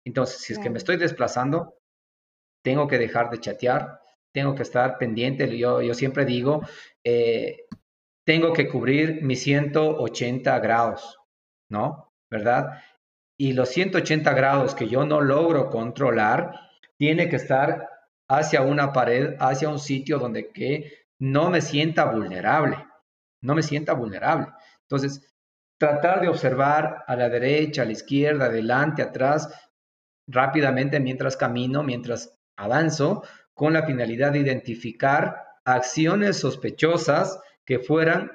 [0.06, 1.76] Entonces, si es que me estoy desplazando,
[2.68, 4.02] tengo que dejar de chatear,
[4.34, 5.58] tengo que estar pendiente.
[5.58, 6.68] Yo, yo siempre digo,
[7.02, 7.66] eh,
[8.26, 11.18] tengo que cubrir mis 180 grados,
[11.70, 12.12] ¿no?
[12.30, 12.84] ¿Verdad?
[13.38, 16.60] Y los 180 grados que yo no logro controlar,
[16.98, 17.88] tiene que estar
[18.28, 22.86] hacia una pared, hacia un sitio donde que no me sienta vulnerable,
[23.42, 24.48] no me sienta vulnerable.
[24.82, 25.34] Entonces,
[25.80, 29.50] tratar de observar a la derecha, a la izquierda, adelante, atrás,
[30.28, 38.32] rápidamente mientras camino, mientras avanzo con la finalidad de identificar acciones sospechosas que fueran,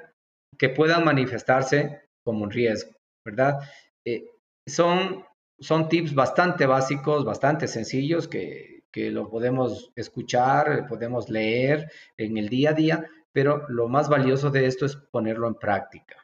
[0.58, 2.92] que puedan manifestarse como un riesgo,
[3.24, 3.60] ¿verdad?
[4.04, 4.24] Eh,
[4.66, 5.24] son,
[5.58, 12.48] son tips bastante básicos, bastante sencillos que, que lo podemos escuchar, podemos leer en el
[12.48, 16.16] día a día, pero lo más valioso de esto es ponerlo en práctica,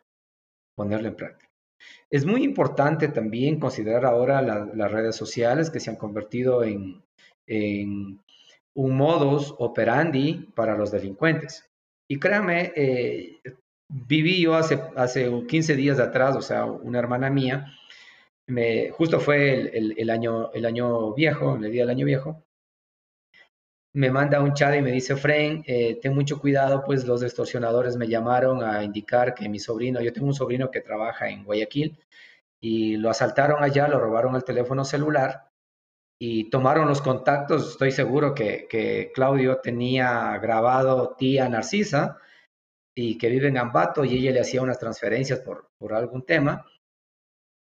[0.76, 1.50] ponerlo en práctica.
[2.10, 7.02] Es muy importante también considerar ahora las redes sociales que se han convertido en,
[7.48, 8.20] en
[8.74, 11.68] un modus operandi para los delincuentes.
[12.08, 13.40] Y créanme, eh,
[13.88, 17.66] viví yo hace, hace 15 días atrás, o sea, una hermana mía,
[18.46, 22.44] me, justo fue el, año, el año viejo, el día del año viejo,
[23.94, 27.96] me manda un chat y me dice, Fren, eh, ten mucho cuidado, pues los extorsionadores
[27.96, 31.98] me llamaron a indicar que mi sobrino, yo tengo un sobrino que trabaja en Guayaquil,
[32.60, 35.47] y lo asaltaron allá, lo robaron el teléfono celular
[36.18, 37.72] y tomaron los contactos.
[37.72, 42.18] Estoy seguro que, Claudio tenía grabado tía Narcisa
[42.94, 46.66] y que vive en Ambato y ella le hacía unas transferencias por, por algún tema.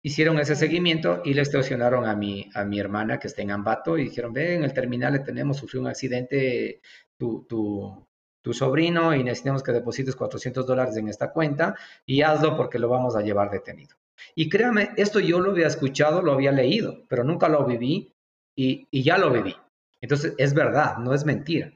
[0.04, 3.98] Hicieron ese seguimiento y le extorsionaron a mi, a mi hermana que está en Ambato
[3.98, 6.82] y dijeron, ven, en el terminal le tenemos, sufrió un accidente
[7.18, 8.08] tu, tu,
[8.44, 12.90] tu sobrino y necesitamos que deposites 400 dólares en esta cuenta y hazlo porque lo
[12.90, 13.96] vamos a llevar detenido.
[14.36, 18.15] Y créame, esto yo lo había escuchado, lo había leído, pero nunca lo viví
[18.56, 19.56] y, ya lo viví.
[20.02, 21.72] Entonces, es verdad, no es mentira.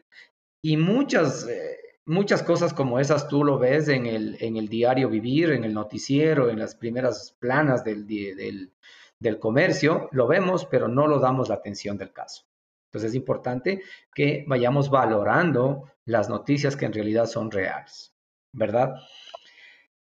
[0.62, 5.10] Y muchas, eh, muchas cosas como esas tú lo ves en el, en el diario
[5.10, 11.08] vivir, en el noticiero, en las primeras planas del, del, comercio, lo vemos, pero no
[11.08, 12.46] lo damos la atención del caso.
[12.88, 13.82] Entonces es importante
[14.14, 18.14] que vayamos valorando las noticias que en realidad son reales,
[18.52, 18.96] ¿verdad?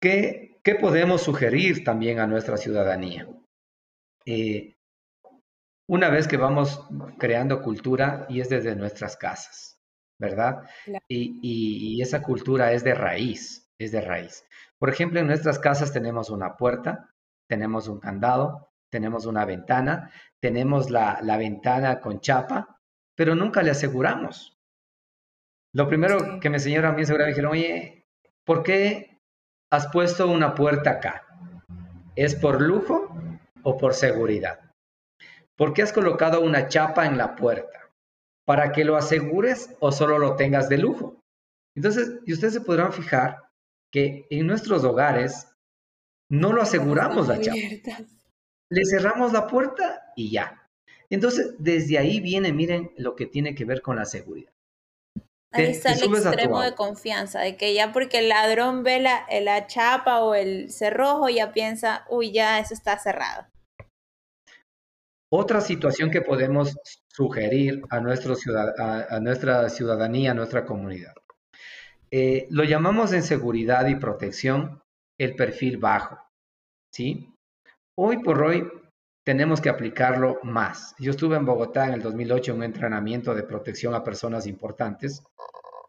[0.00, 3.26] ¿Qué, qué podemos sugerir también a nuestra ciudadanía?
[4.26, 4.75] Eh,
[5.86, 6.84] una vez que vamos
[7.18, 9.80] creando cultura y es desde nuestras casas,
[10.18, 10.62] ¿verdad?
[11.08, 14.44] Y, esa cultura es de raíz, es de raíz.
[14.78, 17.10] Por ejemplo, en nuestras casas tenemos una puerta,
[17.48, 22.80] tenemos un candado, tenemos una ventana, tenemos la, ventana con chapa,
[23.14, 24.58] pero nunca le aseguramos.
[25.72, 28.06] Lo primero que me enseñaron a mí me dijeron, oye,
[28.44, 29.20] ¿por qué
[29.70, 31.22] has puesto una puerta acá?
[32.14, 33.14] ¿Es por lujo
[33.62, 34.65] o por seguridad?
[35.56, 37.90] ¿Por qué has colocado una chapa en la puerta?
[38.44, 41.20] ¿Para que lo asegures o solo lo tengas de lujo?
[41.74, 43.38] Entonces, y ustedes se podrán fijar
[43.90, 45.48] que en nuestros hogares
[46.30, 47.58] no lo aseguramos la chapa.
[48.68, 50.68] Le cerramos la puerta y ya.
[51.08, 54.52] Entonces, desde ahí viene, miren, lo que tiene que ver con la seguridad.
[55.52, 59.66] Ahí está el extremo de confianza, de que ya porque el ladrón ve la, la
[59.66, 63.46] chapa o el cerrojo, ya piensa, uy, ya eso está cerrado.
[65.38, 68.34] Otra situación que podemos sugerir a, nuestra
[69.68, 71.12] ciudadanía, a nuestra comunidad.
[72.10, 74.80] Eh, lo llamamos en seguridad y protección
[75.18, 76.18] el perfil bajo.
[76.90, 77.34] ¿sí?
[77.98, 78.66] Hoy por hoy
[79.26, 80.94] tenemos que aplicarlo más.
[80.98, 85.22] Yo estuve en Bogotá en el 2008 en un entrenamiento de protección a personas importantes.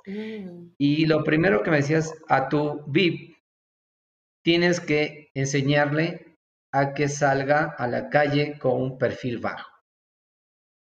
[0.06, 0.72] Mm.
[0.78, 3.38] Y lo primero que me decías, a tu VIP
[4.44, 6.27] tienes que enseñarle
[6.72, 9.70] a que salga a la calle con un perfil bajo.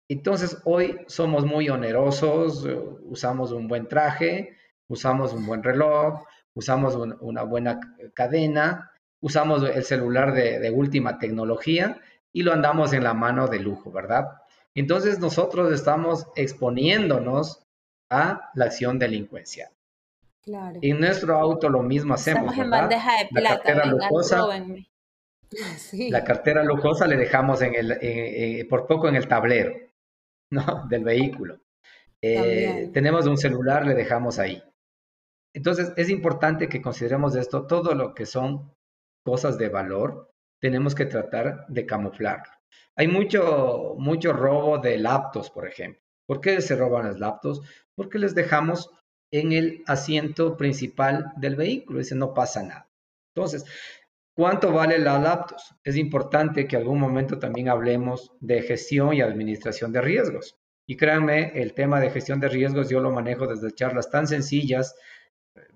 [0.08, 4.56] Entonces, hoy somos muy onerosos, eh, usamos un buen traje,
[4.88, 7.80] usamos un buen reloj, usamos una buena
[8.14, 11.98] cadena, usamos el celular de, última tecnología
[12.32, 14.26] y lo andamos en la mano de lujo, ¿verdad?
[14.74, 17.66] Entonces nosotros estamos exponiéndonos
[18.10, 19.70] a la acción delincuencial.
[20.42, 20.80] Claro.
[20.82, 22.42] En nuestro auto lo mismo hacemos.
[22.42, 23.48] Estamos en bandeja de plata.
[23.48, 24.44] La cartera lujosa.
[26.10, 29.72] La cartera lujosa le dejamos en el, por poco en el tablero,
[30.50, 30.86] ¿no?
[30.88, 31.60] Del vehículo.
[32.20, 34.62] Eh, tenemos un celular, le dejamos ahí.
[35.54, 38.72] Entonces, es importante que consideremos esto, todo lo que son
[39.24, 42.52] cosas de valor, tenemos que tratar de camuflarlo.
[42.96, 46.00] Hay mucho, mucho robo de laptops, por ejemplo.
[46.26, 47.60] ¿Por qué se roban los laptops?
[47.94, 48.90] Porque les dejamos
[49.32, 51.98] en el asiento principal del vehículo.
[51.98, 52.88] Dice, no pasa nada.
[53.34, 53.64] Entonces,
[54.34, 55.74] ¿cuánto vale la laptops?
[55.84, 60.58] Es importante que algún momento también hablemos de gestión y administración de riesgos.
[60.86, 64.94] Y créanme, el tema de gestión de riesgos yo lo manejo desde charlas tan sencillas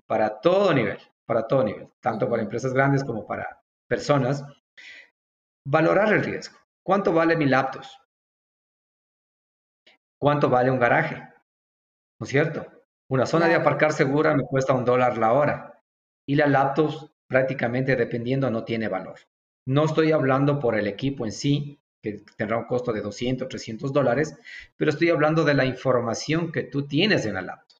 [0.05, 4.43] para todo nivel, para todo nivel, tanto para empresas grandes como para personas.
[5.65, 6.57] Valorar el riesgo.
[6.83, 7.83] ¿Cuánto vale mi laptop?
[10.19, 11.15] ¿Cuánto vale un garaje?
[12.19, 12.65] ¿No es cierto?
[13.09, 15.83] Una zona de aparcar segura me cuesta un dólar la hora
[16.25, 16.91] y la laptop
[17.27, 19.19] prácticamente dependiendo no tiene valor.
[19.65, 23.91] No estoy hablando por el equipo en sí, que tendrá un costo de 200, 300
[23.91, 24.37] dólares,
[24.77, 27.79] pero estoy hablando de la información que tú tienes en la laptop.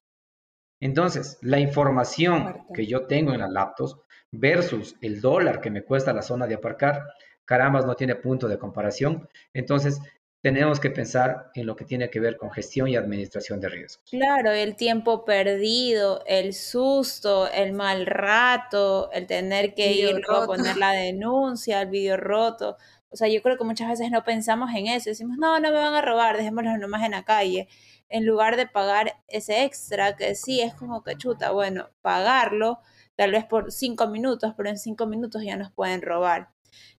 [0.80, 3.96] Entonces, la información que yo tengo en las laptops
[4.30, 7.02] versus el dólar que me cuesta la zona de aparcar,
[7.44, 9.28] caramba, no tiene punto de comparación.
[9.52, 10.00] Entonces,
[10.40, 14.04] tenemos que pensar en lo que tiene que ver con gestión y administración de riesgos.
[14.10, 20.76] Claro, el tiempo perdido, el susto, el mal rato, el tener que ir a poner
[20.76, 22.76] la denuncia, el video roto.
[23.10, 25.10] O sea, yo creo que muchas veces no pensamos en eso.
[25.10, 27.68] Decimos, no, no me van a robar, dejémoslo nomás en la calle
[28.08, 32.80] en lugar de pagar ese extra, que sí es como que chuta, bueno, pagarlo
[33.16, 36.50] tal vez por cinco minutos, pero en cinco minutos ya nos pueden robar.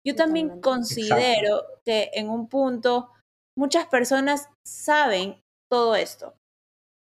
[0.03, 3.09] Yo también considero que en un punto
[3.57, 6.35] muchas personas saben todo esto.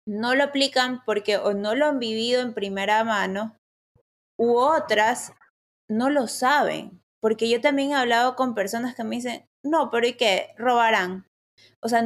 [0.08, 3.56] No lo aplican porque o no lo han vivido en primera mano
[4.39, 5.34] u otras
[5.89, 7.02] no lo saben.
[7.21, 10.54] Porque yo también he hablado con personas que me dicen, no, pero ¿y qué?
[10.58, 11.25] Robarán.
[11.82, 12.02] O sea,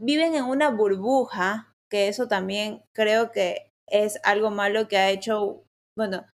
[0.00, 5.64] viven en una burbuja, que eso también creo que es algo malo que ha hecho,
[5.96, 6.24] bueno,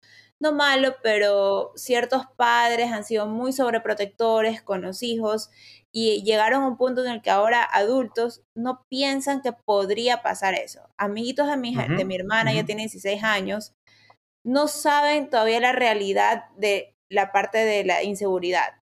[0.41, 5.51] no malo, pero ciertos padres han sido muy sobreprotectores con los hijos
[5.97, 10.55] y llegaron a un punto en el que ahora adultos no piensan que podría pasar
[10.55, 10.81] eso.
[10.97, 13.75] Amiguitos de mi, de mi hermana, ya tiene 16 años,
[14.43, 18.83] no saben todavía la realidad de la parte de la inseguridad.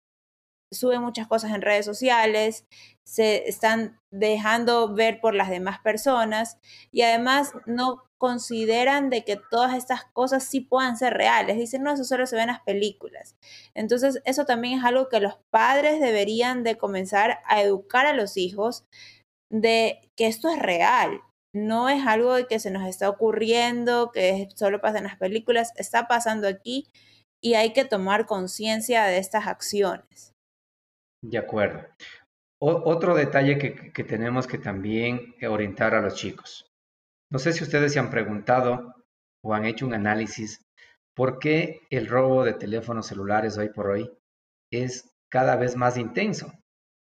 [0.70, 2.66] Suben muchas cosas en redes sociales,
[3.04, 6.59] se están dejando ver por las demás personas
[6.92, 11.57] y además no consideran de que todas estas cosas sí puedan ser reales.
[11.57, 13.37] Dicen, no, eso solo se ve en las películas.
[13.74, 18.37] Entonces, eso también es algo que los padres deberían de comenzar a educar a los
[18.37, 18.85] hijos
[19.50, 21.22] de que esto es real.
[21.54, 26.09] No es algo que se nos está ocurriendo, que solo pasa en las películas, está
[26.09, 26.88] pasando aquí
[27.40, 30.35] y hay que tomar conciencia de estas acciones.
[31.22, 31.85] De acuerdo
[32.61, 36.66] otro detalle que, tenemos que también orientar a los chicos.
[37.31, 38.94] No sé si ustedes se han preguntado
[39.42, 40.64] o han hecho un análisis
[41.14, 44.11] por qué el robo de teléfonos celulares hoy por hoy
[44.70, 46.52] es cada vez más intenso.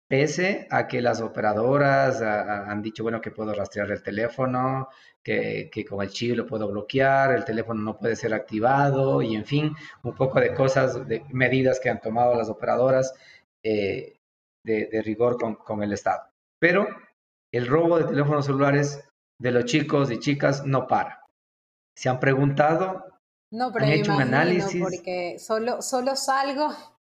[0.09, 4.89] Pese a que las operadoras han dicho, bueno, que puedo rastrear el teléfono,
[5.23, 9.45] que, con el chip lo puedo bloquear, el teléfono no puede ser activado y en
[9.45, 9.75] fin,
[10.05, 13.13] un poco de cosas, de medidas que han tomado las operadoras
[13.69, 14.21] eh,
[14.65, 16.23] de, rigor con, el Estado.
[16.61, 16.87] Pero
[17.53, 19.05] el robo de teléfonos celulares
[19.41, 21.25] de los chicos y chicas no para.
[21.97, 23.05] ¿Se han preguntado?
[23.53, 24.81] No, pero ¿Han hecho un análisis?
[24.81, 26.69] Porque solo, solo salgo,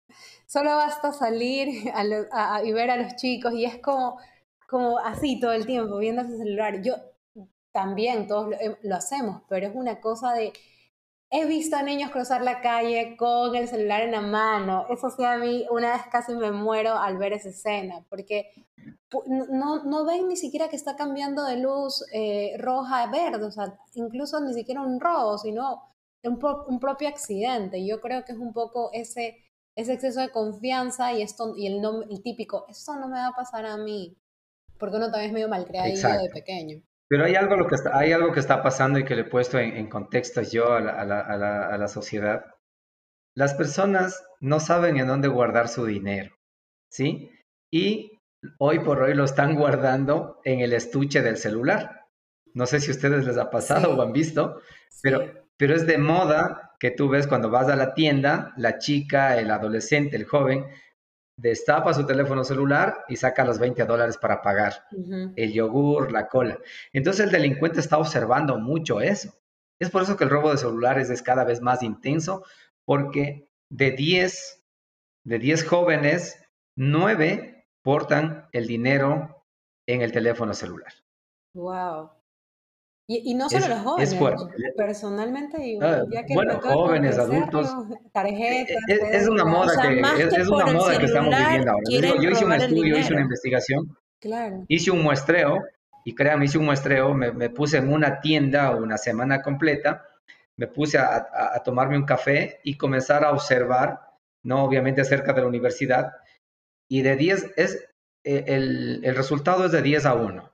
[0.46, 4.18] solo basta salir y ver a los chicos y es como,
[4.66, 6.80] como así todo el tiempo, viendo ese celular.
[6.82, 6.94] Yo
[7.72, 10.54] también, todos lo hacemos, pero es una cosa de
[11.30, 14.86] He visto a niños cruzar la calle con el celular en la mano.
[14.90, 18.50] Eso sí, a mí una vez casi me muero al ver esa escena, porque
[19.26, 23.50] no, no ven ni siquiera que está cambiando de luz eh, roja a verde, o
[23.50, 25.82] sea, incluso ni siquiera un robo, sino
[26.22, 27.84] un, un propio accidente.
[27.84, 29.36] Yo creo que es un poco ese,
[29.74, 33.36] ese exceso de confianza y, esto, y el, el típico, esto no me va a
[33.36, 34.16] pasar a mí,
[34.78, 36.82] porque uno también es medio malcriado de pequeño.
[37.08, 39.24] Pero hay algo, lo que está, hay algo que está pasando y que le he
[39.24, 42.44] puesto en, contexto yo a la, a, la, a, la, sociedad.
[43.34, 46.34] las personas no saben en dónde guardar su dinero,
[46.90, 47.30] ¿sí?
[47.70, 48.18] Y
[48.58, 52.06] hoy por hoy lo están guardando en el estuche del celular.
[52.54, 54.60] No sé si a ustedes les ha pasado o han visto,
[55.02, 59.38] pero, pero es de moda que tú ves cuando vas a la tienda, la chica,
[59.38, 60.66] el adolescente, el joven,
[61.36, 64.86] destapa su teléfono celular y saca los 20 dólares para pagar
[65.36, 66.58] el yogur, la cola.
[66.92, 69.32] Entonces el delincuente está observando mucho eso.
[69.78, 72.44] Es por eso que el robo de celulares es cada vez más intenso,
[72.86, 74.64] porque de 10,
[75.24, 76.42] de 10 jóvenes,
[76.76, 79.44] 9 portan el dinero
[79.86, 80.92] en el teléfono celular.
[81.54, 82.10] Wow.
[83.08, 84.44] Y, no solo los jóvenes, es fuerte.
[84.76, 87.72] personalmente, ah, ya que bueno, jóvenes, adultos,
[88.12, 91.84] tarjetas, es, es, una moda que, es, una moda que estamos viviendo ahora.
[92.20, 94.64] yo hice un estudio, hice una investigación, claro.
[94.66, 95.62] hice un muestreo
[96.04, 100.04] y créanme, hice un muestreo, me, me, puse en una tienda una semana completa,
[100.56, 104.00] me puse a, a, tomarme un café y comenzar a observar,
[104.42, 106.12] no obviamente cerca de la universidad,
[106.88, 107.88] y de 10 es,
[108.24, 110.52] eh, el, el resultado es de 10 a 1.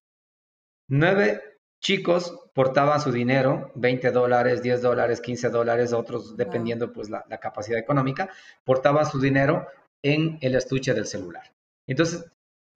[0.88, 1.51] 9
[1.82, 7.78] chicos portaban su dinero, 20 dólares, 10 dólares, 15 dólares, otros dependiendo pues la, capacidad
[7.78, 8.30] económica,
[8.64, 9.66] portaban su dinero
[10.02, 11.52] en el estuche del celular.
[11.86, 12.24] Entonces,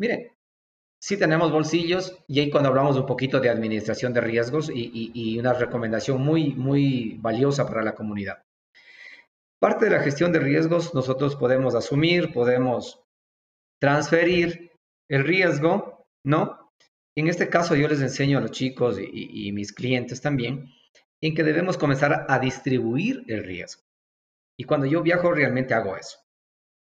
[0.01, 0.33] miren,
[1.01, 5.39] sí tenemos bolsillos y ahí cuando hablamos un poquito de administración de riesgos y, y
[5.39, 8.43] una recomendación muy, muy valiosa para la comunidad.
[9.61, 13.01] Parte de la gestión de riesgos nosotros podemos asumir, podemos
[13.81, 14.73] transferir
[15.09, 16.66] el riesgo, ¿no?
[17.17, 20.69] En este caso yo les enseño a los chicos y, mis clientes también
[21.23, 23.83] en que debemos comenzar a distribuir el riesgo.
[24.55, 26.19] Y cuando yo viajo realmente hago eso.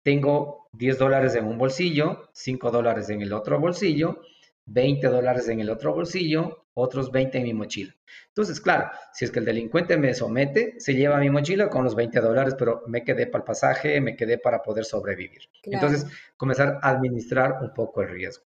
[0.03, 4.21] Tengo 10 dólares en un bolsillo, 5 dólares en el otro bolsillo,
[4.67, 7.93] 20 dólares en el otro bolsillo, otros 20 en mi mochila.
[8.29, 11.93] Entonces, claro, si es que el delincuente me somete, se lleva mi mochila con los
[11.93, 15.41] 20 dólares, pero me quedé para el pasaje, me quedé para poder sobrevivir.
[15.63, 16.05] Entonces,
[16.37, 18.45] comenzar a administrar un poco el riesgo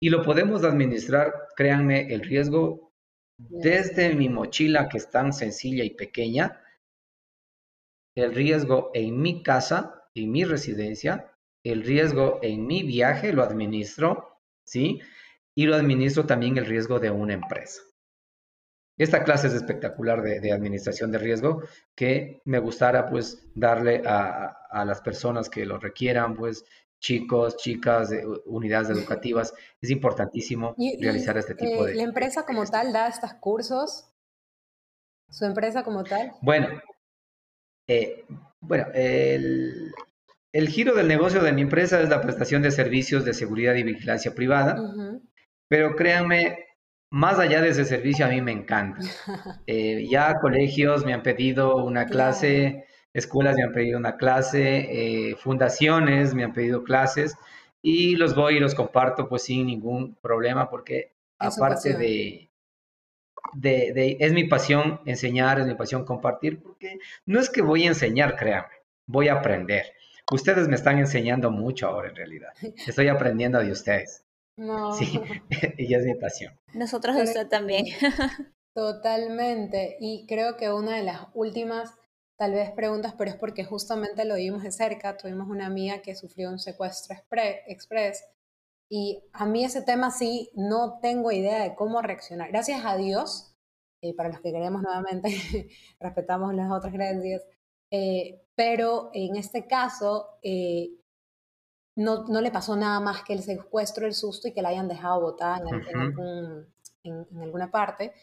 [0.00, 2.92] y lo podemos administrar, créanme, el riesgo
[3.36, 6.60] desde mi mochila que es tan sencilla y pequeña,
[8.14, 11.32] el riesgo en mi casa, en mi residencia,
[11.64, 15.00] el riesgo en mi viaje lo administro, ¿sí?
[15.54, 17.82] Y lo administro también el riesgo de una empresa.
[18.96, 21.62] Esta clase es espectacular de, administración de riesgo
[21.94, 26.64] que me gustara pues darle a, a, las personas que lo requieran pues
[27.00, 28.10] chicos, chicas,
[28.46, 29.54] unidades educativas.
[29.80, 31.94] Es importantísimo realizar este tipo eh, de...
[31.96, 34.08] ¿La empresa como tal da estos cursos?
[35.30, 36.32] ¿Su empresa como tal?
[36.40, 36.68] Bueno,
[37.86, 38.24] eh,
[38.60, 39.92] bueno el,
[40.68, 44.34] giro del negocio de mi empresa es la prestación de servicios de seguridad y vigilancia
[44.34, 44.76] privada,
[45.68, 46.66] pero créanme,
[47.10, 49.00] más allá de ese servicio a mí me encanta.
[49.66, 55.36] Eh, ya colegios me han pedido una clase escuelas me han pedido una clase, eh,
[55.36, 57.36] fundaciones me han pedido clases
[57.82, 62.50] y los voy y los comparto pues sin ningún problema porque aparte de,
[63.54, 67.88] de, es mi pasión enseñar, es mi pasión compartir porque no es que voy a
[67.88, 68.74] enseñar, créanme,
[69.06, 69.86] voy a aprender.
[70.30, 72.50] Ustedes me están enseñando mucho ahora en realidad.
[72.86, 74.24] Estoy aprendiendo de ustedes.
[74.56, 74.92] No.
[74.92, 75.18] Sí,
[75.78, 76.52] ella es mi pasión.
[76.74, 77.86] Nosotros de usted también.
[78.74, 79.96] Totalmente.
[80.00, 81.94] Y creo que una de las últimas
[82.38, 85.16] tal vez preguntas, pero es porque justamente lo vimos de cerca.
[85.16, 87.16] Tuvimos una amiga que sufrió un secuestro
[87.66, 88.24] express
[88.88, 92.50] y a mí ese tema sí no tengo idea de cómo reaccionar.
[92.50, 93.56] Gracias a Dios,
[94.00, 95.28] eh, para los que queremos nuevamente,
[96.00, 97.42] respetamos las otras creencias,
[97.90, 100.90] eh, pero en este caso eh,
[101.96, 104.86] no, no, le pasó nada más que el secuestro, el susto y que la hayan
[104.86, 106.66] dejado botada en,
[107.02, 108.14] en alguna parte.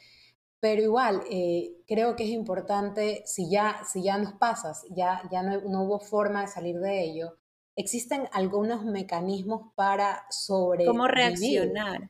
[0.66, 5.44] Pero igual, eh, creo que es importante, si ya, si ya nos pasas, ya, ya
[5.44, 7.38] no, no, hubo forma de salir de ello,
[7.78, 10.88] existen algunos mecanismos para sobrevivir.
[10.88, 12.10] ¿Cómo reaccionar?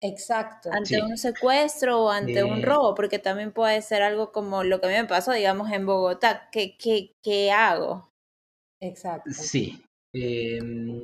[0.00, 0.70] Exacto.
[0.72, 4.86] Ante un secuestro o ante un robo, porque también puede ser algo como lo que
[4.86, 6.48] a mí me pasó, digamos, en Bogotá.
[6.52, 8.12] ¿Qué, qué, qué hago?
[8.80, 9.28] Exacto.
[9.32, 9.84] Sí.
[10.14, 11.02] Em,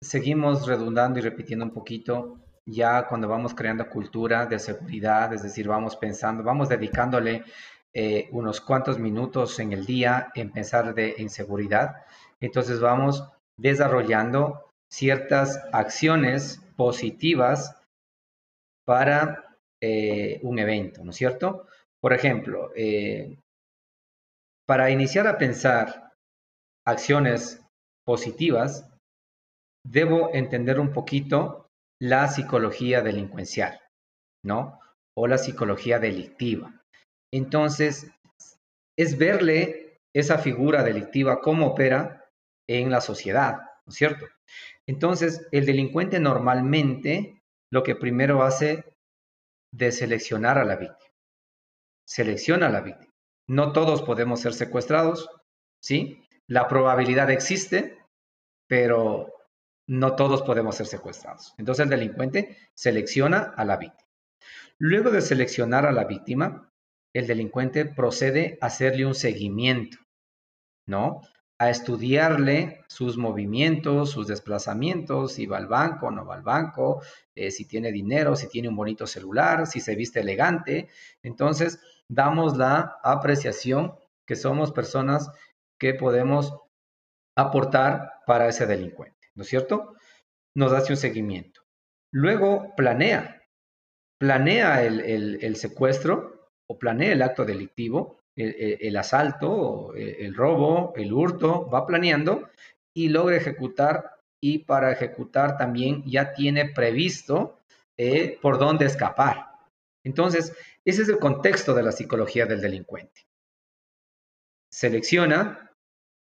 [0.00, 5.68] seguimos redundando y repitiendo un poquito ya cuando vamos creando cultura de seguridad, es decir,
[5.68, 7.44] vamos pensando, vamos dedicándole
[7.92, 12.04] eh, unos cuantos minutos en el día en pensar de, en seguridad,
[12.40, 13.24] entonces vamos
[13.56, 17.76] desarrollando ciertas acciones positivas
[18.84, 21.66] para eh, un evento, ¿no es cierto?
[22.00, 23.38] Por ejemplo, eh,
[24.66, 26.12] para iniciar a pensar
[26.86, 27.62] acciones
[28.04, 28.90] positivas,
[29.86, 31.63] debo entender un poquito
[32.00, 33.80] la psicología delincuencial,
[34.44, 34.80] ¿no?
[35.16, 36.82] O la psicología delictiva.
[37.32, 38.10] Entonces,
[38.96, 42.24] es verle esa figura delictiva, cómo opera
[42.68, 44.26] en la sociedad, ¿no es cierto?
[44.86, 47.42] Entonces, el delincuente normalmente
[47.72, 48.84] lo que primero hace
[49.72, 51.10] de seleccionar a la víctima.
[52.06, 53.12] Selecciona a la víctima.
[53.48, 55.28] No todos podemos ser secuestrados,
[55.82, 56.22] ¿sí?
[56.46, 57.98] La probabilidad existe,
[58.68, 59.33] pero
[59.86, 61.54] no todos podemos ser secuestrados.
[61.58, 64.08] Entonces el delincuente selecciona a la víctima.
[64.78, 66.72] Luego de seleccionar a la víctima,
[67.14, 69.98] el delincuente procede a hacerle un seguimiento,
[70.86, 71.20] ¿no?
[71.58, 77.00] A estudiarle sus movimientos, sus desplazamientos, si va al banco no va al banco,
[77.36, 80.88] eh, si tiene dinero, si tiene un bonito celular, si se viste elegante.
[81.22, 81.78] Entonces,
[82.08, 83.94] damos la apreciación
[84.26, 85.30] que somos personas
[85.78, 86.52] que podemos
[87.36, 89.94] aportar para ese delincuente, ¿no es cierto?
[90.56, 91.62] Nos hace un seguimiento.
[92.12, 93.42] Luego planea,
[94.18, 101.86] planea el, secuestro o planea el acto delictivo, el, asalto, el, robo, el hurto, va
[101.86, 102.48] planeando
[102.94, 107.60] y logra ejecutar y para ejecutar también ya tiene previsto
[107.96, 109.50] eh, por dónde escapar.
[110.04, 110.54] Entonces,
[110.84, 113.22] ese es el contexto de la psicología del delincuente.
[114.70, 115.72] Selecciona,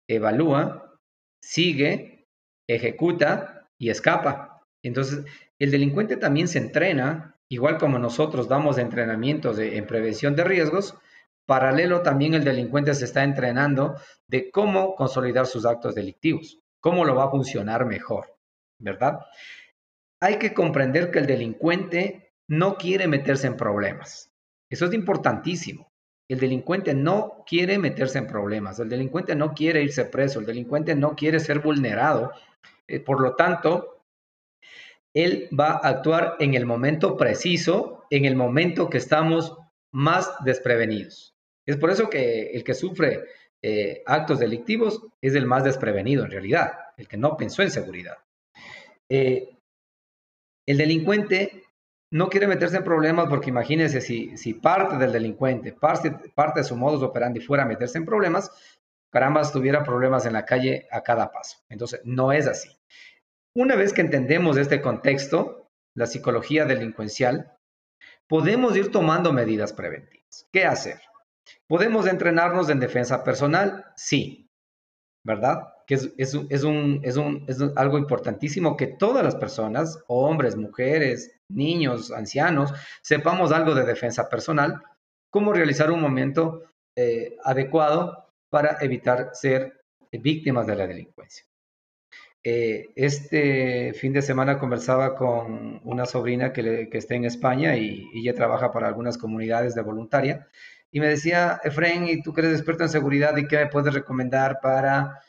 [0.09, 0.99] evalúa,
[1.41, 2.20] sigue,
[2.75, 4.63] ejecuta y escapa.
[4.83, 5.25] Entonces,
[5.59, 10.97] el delincuente también se entrena, igual como nosotros damos entrenamientos en prevención de riesgos,
[11.47, 13.97] paralelo también el delincuente se está entrenando
[14.29, 18.37] de cómo consolidar sus actos delictivos, cómo lo va a funcionar mejor,
[18.79, 19.21] ¿verdad?
[20.21, 24.33] Hay que comprender que el delincuente no quiere meterse en problemas.
[24.69, 25.91] Eso es importantísimo.
[26.29, 30.95] El delincuente no quiere meterse en problemas, el delincuente no quiere irse preso, el delincuente
[30.95, 32.31] no quiere ser vulnerado.
[32.91, 34.05] Eh, por lo tanto,
[35.15, 39.57] él va a actuar en el momento preciso, en el momento que estamos
[39.93, 41.35] más desprevenidos.
[41.67, 43.25] Es por eso que el que sufre
[43.63, 48.17] eh, actos delictivos es el más desprevenido en realidad, el que no pensó en seguridad.
[49.09, 49.57] Eh,
[50.67, 51.65] el delincuente
[52.13, 56.77] no quiere meterse en problemas porque imagínense si, parte del delincuente, parte, parte de su
[56.77, 58.51] modus operandi fuera a meterse en problemas,
[59.11, 61.59] caramba, tuviera problemas en la calle a cada paso.
[61.69, 62.80] Entonces, no es así.
[63.57, 67.57] Una vez que entendemos este contexto, la psicología delincuencial,
[68.29, 70.47] podemos ir tomando medidas preventivas.
[70.53, 71.01] ¿Qué hacer?
[71.69, 73.87] ¿Podemos entrenarnos en defensa personal?
[73.97, 74.49] Sí,
[75.25, 75.75] ¿verdad?
[75.85, 76.35] Que es,
[77.75, 82.73] algo importantísimo que todas las personas, hombres, mujeres, niños, ancianos,
[83.03, 84.81] sepamos algo de defensa personal,
[85.29, 86.63] cómo realizar un momento
[86.97, 89.81] eh, adecuado para evitar ser
[90.13, 91.50] víctimas de la delincuencia.
[92.43, 98.35] Eh, este fin de semana conversaba con una sobrina que, está en España y, ella
[98.35, 100.49] trabaja para algunas comunidades de voluntaria
[100.91, 103.93] y me decía, Efraín, ¿y tú que eres experto en seguridad y qué me puedes
[103.93, 105.21] recomendar para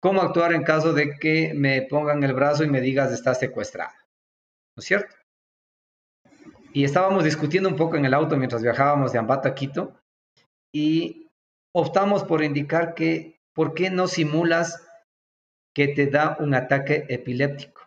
[0.00, 3.94] cómo actuar en caso de que me pongan el brazo y me digas estás secuestrada?
[4.76, 5.14] ¿No es cierto?
[6.72, 9.94] Y estábamos discutiendo un poco en el auto mientras viajábamos de Ambato a Quito
[10.72, 11.30] y
[11.72, 14.88] optamos por indicar que, ¿por qué no simulas
[15.74, 17.82] que te da un ataque epiléptico?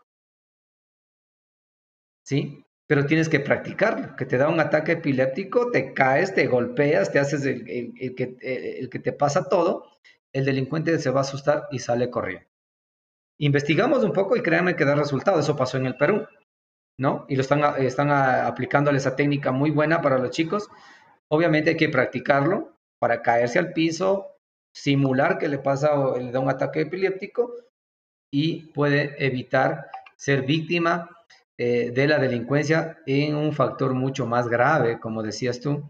[2.26, 2.66] ¿Sí?
[2.88, 7.20] Pero tienes que practicarlo, que te da un ataque epiléptico, te caes, te golpeas, te
[7.20, 9.86] haces el, que, te pasa todo,
[10.34, 12.48] el delincuente se va a asustar y sale corriendo.
[13.40, 16.28] Investigamos un poco y créanme que da resultado, eso pasó en el Perú.
[16.98, 17.26] ¿no?
[17.28, 20.70] Y lo están, están aplicándole esa técnica muy buena para los chicos.
[21.28, 24.38] Obviamente hay que practicarlo para caerse al piso,
[24.74, 27.54] simular que le pasa o le da un ataque epiléptico
[28.32, 31.10] y puede evitar ser víctima
[31.58, 35.84] eh, de la delincuencia en un factor mucho más grave, como decías tú,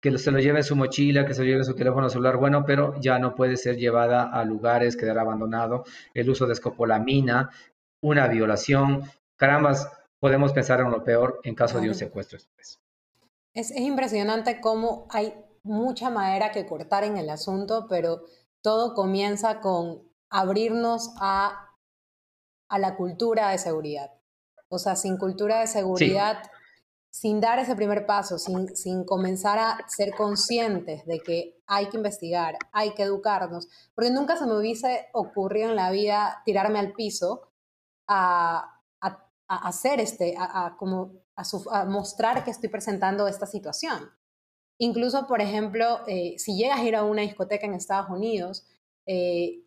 [0.00, 2.36] que se lo lleve en su mochila, que se lo lleve en su teléfono celular,
[2.36, 7.50] bueno, pero ya no puede ser llevada a lugares, quedar abandonado, el uso de escopolamina,
[8.02, 9.02] una violación,
[9.36, 12.78] carambas, podemos pensar en lo peor en caso de un secuestro expreso.
[13.54, 18.22] Es, impresionante cómo hay mucha madera que cortar en el asunto, pero
[18.62, 21.76] todo comienza con abrirnos a,
[22.68, 24.10] a la cultura de seguridad.
[24.68, 26.42] O sea, sin cultura de seguridad,
[27.10, 31.96] sin dar ese primer paso, sin, sin comenzar a ser conscientes de que hay que
[31.96, 36.92] investigar, hay que educarnos, porque nunca se me hubiese ocurrido en la vida tirarme al
[36.92, 37.52] piso
[38.06, 38.80] a,
[39.50, 44.08] a hacer este, a, como a, mostrar que estoy presentando esta situación.
[44.78, 48.64] Incluso, por ejemplo, eh, si llegas a ir a una discoteca en Estados Unidos,
[49.06, 49.64] eh,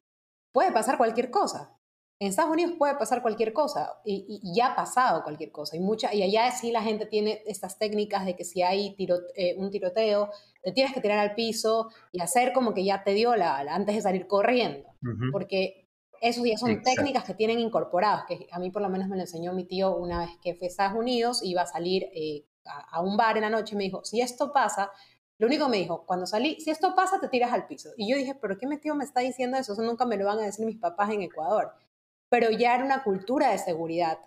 [0.54, 1.78] puede pasar cualquier cosa.
[2.20, 5.76] en Estados Unidos puede pasar cualquier cosa y, ya ha pasado cualquier cosa.
[5.76, 8.96] Y, mucha, y allá sí la gente tiene estas técnicas de que si hay
[9.36, 10.30] eh, un tiroteo,
[10.62, 13.96] te tienes que tirar al piso y hacer como que ya te dio la, antes
[13.96, 14.88] de salir corriendo.
[15.34, 15.90] Porque
[16.22, 19.24] esos ya son técnicas que tienen incorporadas, que a mí por lo menos me lo
[19.24, 22.98] enseñó mi tío una vez que fue a Estados Unidos, iba a salir eh, a,
[22.98, 24.90] a, un bar en la noche y me dijo, si esto pasa,
[25.44, 27.90] lo único que me dijo, cuando salí, si esto pasa, te tiras al piso.
[27.98, 29.74] Y yo dije, pero ¿qué mi tío me está diciendo eso?
[29.74, 31.74] Eso nunca me lo van a decir mis papás en Ecuador
[32.34, 34.18] pero ya era una cultura de seguridad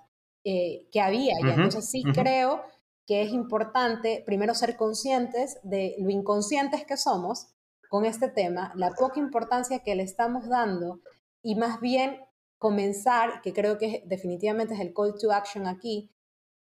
[0.45, 1.35] eh, que había.
[1.41, 2.63] y entonces sí creo
[3.05, 7.49] que es importante primero ser conscientes de lo inconscientes que somos
[7.89, 11.01] con este tema, la poca importancia que le estamos dando
[11.43, 12.21] y más bien
[12.59, 16.09] comenzar, que creo que definitivamente es el call to action aquí,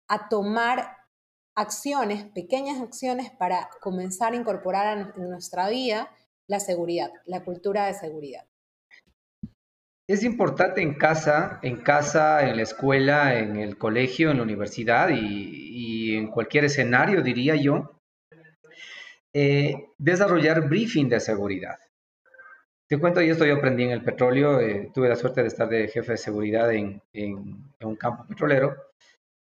[0.08, 0.98] a tomar
[1.56, 6.12] acciones, pequeñas acciones para comenzar a incorporar en nuestra vida
[6.47, 8.45] la seguridad, la cultura de seguridad
[10.08, 15.10] es importante en casa, en casa, en la escuela, en el colegio, en la universidad
[15.10, 17.99] y, en cualquier escenario, diría yo,
[19.34, 21.80] eh, desarrollar briefing de seguridad.
[22.88, 25.88] Te cuento, yo estoy aprendí en el petróleo, eh, tuve la suerte de estar de
[25.88, 27.01] jefe de seguridad en,
[27.82, 28.76] un campo petrolero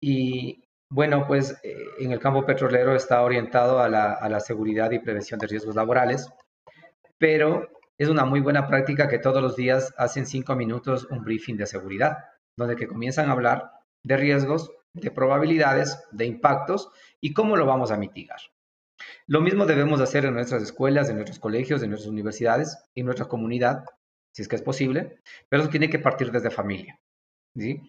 [0.00, 0.62] y
[0.92, 5.46] bueno, pues eh, en el campo petrolero está orientado a la, seguridad y prevención de
[5.46, 6.28] riesgos laborales,
[7.16, 7.66] pero
[7.96, 11.66] es una muy buena práctica que todos los días hacen cinco minutos un briefing de
[11.66, 12.18] seguridad,
[12.58, 13.72] donde que comienzan a hablar
[14.02, 16.90] de riesgos, de probabilidades, de impactos
[17.22, 18.40] y cómo lo vamos a mitigar.
[19.26, 23.24] Lo mismo debemos hacer en nuestras escuelas, en nuestros colegios, en nuestras universidades, en nuestra
[23.24, 23.86] comunidad,
[24.30, 27.00] si es que es posible, pero eso tiene que partir desde familia.
[27.56, 27.80] ¿sí?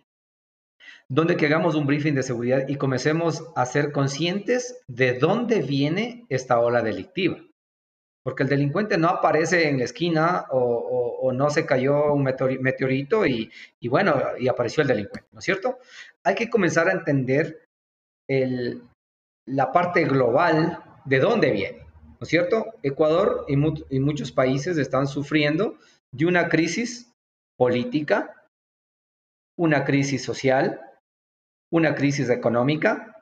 [1.10, 6.26] Donde que hagamos un briefing de seguridad y comencemos a ser conscientes de dónde viene
[6.30, 7.38] esta ola delictiva
[8.24, 13.50] porque el delincuente no aparece en la esquina o, no se cayó un meteorito y,
[13.90, 15.80] bueno, y apareció el delincuente, ¿no es cierto?
[16.24, 17.66] Hay que comenzar a entender
[18.28, 22.74] la parte global de dónde viene, ¿no es cierto?
[22.84, 23.56] Ecuador y,
[23.90, 25.76] y muchos países están sufriendo
[26.12, 27.12] de una crisis
[27.58, 28.43] política,
[29.58, 30.80] una crisis social,
[31.72, 33.14] una crisis económica,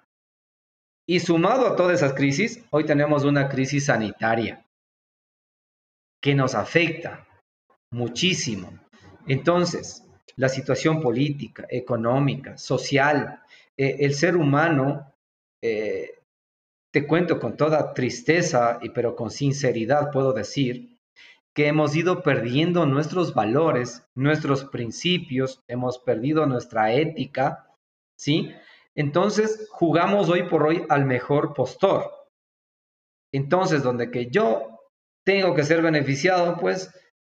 [1.07, 4.65] y sumado a todas esas crisis, hoy tenemos una crisis sanitaria
[6.21, 7.27] que nos afecta
[7.91, 8.71] muchísimo.
[9.27, 10.05] Entonces,
[10.35, 13.41] la situación política, económica, social,
[13.75, 15.13] eh, el ser humano,
[15.61, 16.19] eh,
[16.93, 20.90] te cuento con toda tristeza, pero con sinceridad puedo decir,
[21.53, 27.67] que hemos ido perdiendo nuestros valores, nuestros principios, hemos perdido nuestra ética,
[28.17, 28.53] ¿sí?
[28.95, 32.09] Entonces jugamos hoy por hoy al mejor postor.
[33.33, 34.79] Entonces, donde que yo
[35.23, 36.93] tengo que ser beneficiado, pues,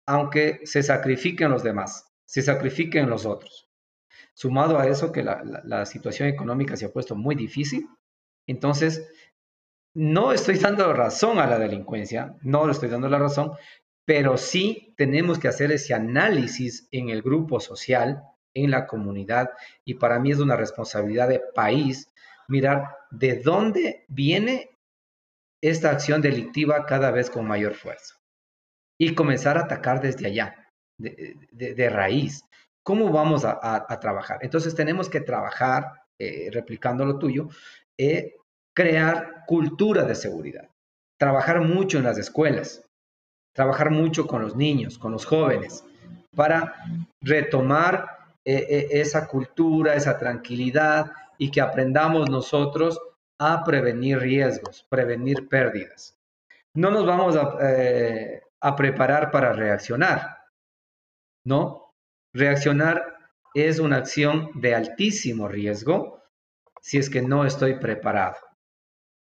[0.07, 3.69] aunque se sacrifiquen los demás, se sacrifiquen los otros.
[4.35, 7.89] Sumado a eso que la, situación económica se ha puesto muy difícil,
[8.47, 9.09] entonces
[9.95, 13.53] no estoy dando razón a la delincuencia, no le estoy dando la razón,
[14.05, 19.51] pero sí tenemos que hacer ese análisis en el grupo social, en la comunidad,
[19.85, 22.11] y para mí es una responsabilidad de país
[22.49, 24.71] mirar de dónde viene
[25.63, 28.17] esta acción delictiva cada vez con mayor fuerza
[28.99, 32.45] y comenzar a atacar desde allá, de, raíz.
[32.83, 34.39] ¿Cómo vamos a, trabajar?
[34.43, 37.49] Entonces tenemos que trabajar, eh, replicando lo tuyo,
[37.97, 38.35] eh,
[38.75, 40.69] crear cultura de seguridad,
[41.19, 42.84] trabajar mucho en las escuelas,
[43.55, 45.85] trabajar mucho con los niños, con los jóvenes,
[46.37, 46.75] para
[47.23, 53.01] retomar eh, esa cultura, esa tranquilidad y que aprendamos nosotros
[53.39, 56.19] a prevenir riesgos, prevenir pérdidas.
[56.75, 60.39] No nos vamos eh, a, preparar para reaccionar,
[61.45, 61.93] ¿no?
[62.35, 63.17] Reaccionar
[63.55, 66.23] es una acción de altísimo riesgo
[66.81, 68.37] si es que no estoy preparado.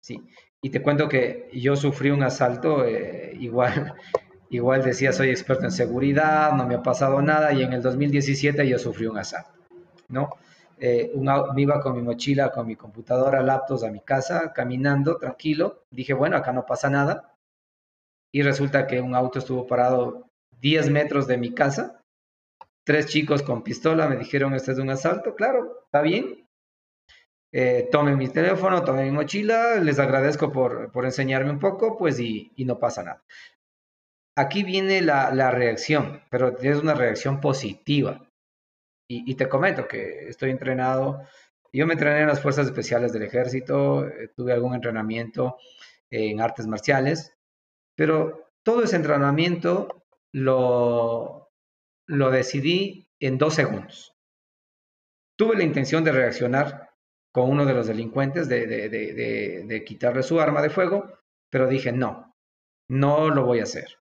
[0.03, 0.21] Sí.
[0.65, 3.93] Y te cuento que yo sufrí un asalto, eh, igual,
[4.49, 8.67] igual decía soy experto en seguridad, no me ha pasado nada, y en el 2017
[8.67, 9.53] yo sufrí un asalto,
[10.09, 10.31] ¿no?
[10.79, 11.13] Eh,
[11.55, 15.85] me iba con mi mochila, con mi computadora, laptops a mi casa, caminando tranquilo.
[15.91, 17.37] Dije, bueno, acá no pasa nada.
[18.33, 20.31] Y resulta que un auto estuvo parado
[20.63, 22.01] 10 metros de mi casa.
[22.85, 25.35] Tres chicos con pistola me dijeron, este es un asalto.
[25.35, 26.44] Claro, está bien.
[27.57, 32.53] Eh, tome mi teléfono, tome mi mochila, les agradezco por, enseñarme un poco, pues y,
[32.67, 33.23] no pasa nada.
[34.37, 38.29] Aquí viene la, la reacción, pero es una reacción positiva.
[39.09, 41.23] Y, te comento que estoy entrenado,
[41.73, 45.57] yo me entrené en las Fuerzas Especiales del Ejército, eh, tuve algún entrenamiento
[46.11, 47.37] en artes marciales,
[47.95, 51.53] pero todo ese entrenamiento lo,
[52.09, 54.17] lo decidí en dos segundos.
[55.37, 56.84] Tuve la intención de reaccionar
[57.35, 61.19] con uno de los delincuentes, de, de, quitarle su arma de fuego,
[61.51, 62.33] pero dije, no,
[62.89, 63.99] no lo voy a hacer.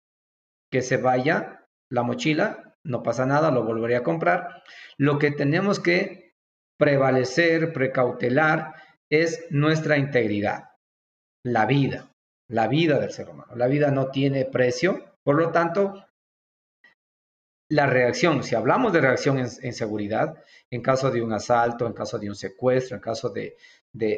[0.70, 4.62] Que se vaya la mochila, no pasa nada, lo volveré a comprar.
[4.98, 6.34] Lo que tenemos que
[6.78, 8.76] prevalecer, precautelar,
[9.10, 10.66] es nuestra integridad,
[11.42, 12.12] la vida,
[12.50, 13.56] la vida del ser humano.
[13.56, 16.06] La vida no tiene precio, por lo tanto,
[17.72, 20.36] la reacción, si hablamos de reacción en, seguridad,
[20.70, 23.56] en caso de un asalto, en caso de un secuestro, en caso de,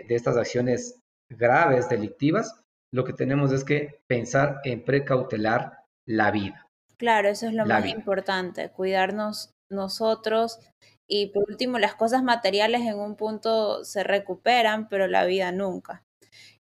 [0.10, 1.00] estas acciones
[1.30, 2.60] graves, delictivas,
[2.92, 5.78] lo que tenemos es que pensar en precautelar
[6.08, 6.68] la vida.
[6.98, 10.60] Claro, eso es lo más importante, cuidarnos nosotros
[11.08, 16.04] y por último, las cosas materiales en un punto se recuperan, pero la vida nunca.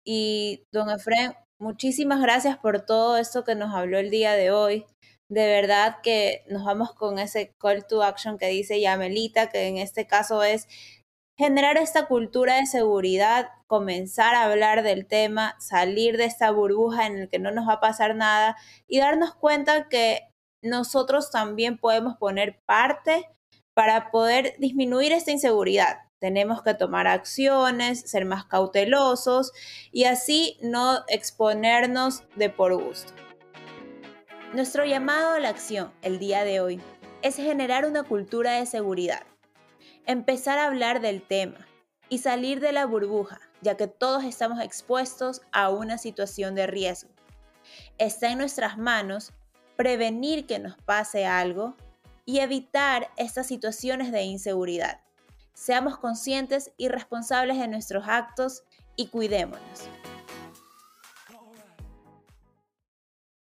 [0.05, 4.87] Y don Efraín, muchísimas gracias por todo esto que nos habló el día de hoy
[5.29, 9.77] de verdad que nos vamos con ese call to action que dice Yamelita, que en
[9.77, 10.69] este caso es
[11.37, 17.21] generar esta cultura de seguridad, comenzar a hablar del tema, salir de esta burbuja en
[17.21, 18.57] la que no nos va a pasar nada
[18.89, 20.23] y darnos cuenta que
[20.63, 23.29] nosotros también podemos poner parte
[23.75, 25.99] para poder disminuir esta inseguridad.
[26.19, 29.53] Tenemos que tomar acciones, ser más cautelosos
[29.93, 33.28] y así no exponernos de por gusto.
[34.55, 36.81] Nuestro llamado a la acción el día de hoy
[37.21, 39.23] es generar una cultura de seguridad,
[40.07, 41.67] empezar a hablar del tema
[42.09, 47.11] y salir de la burbuja, ya que todos estamos expuestos a una situación de riesgo.
[47.99, 49.35] Está en nuestras manos
[49.77, 51.77] prevenir que nos pase algo
[52.25, 55.03] y evitar estas situaciones de inseguridad.
[55.53, 58.63] Seamos conscientes y responsables de nuestros actos
[58.97, 59.91] y cuidémonos.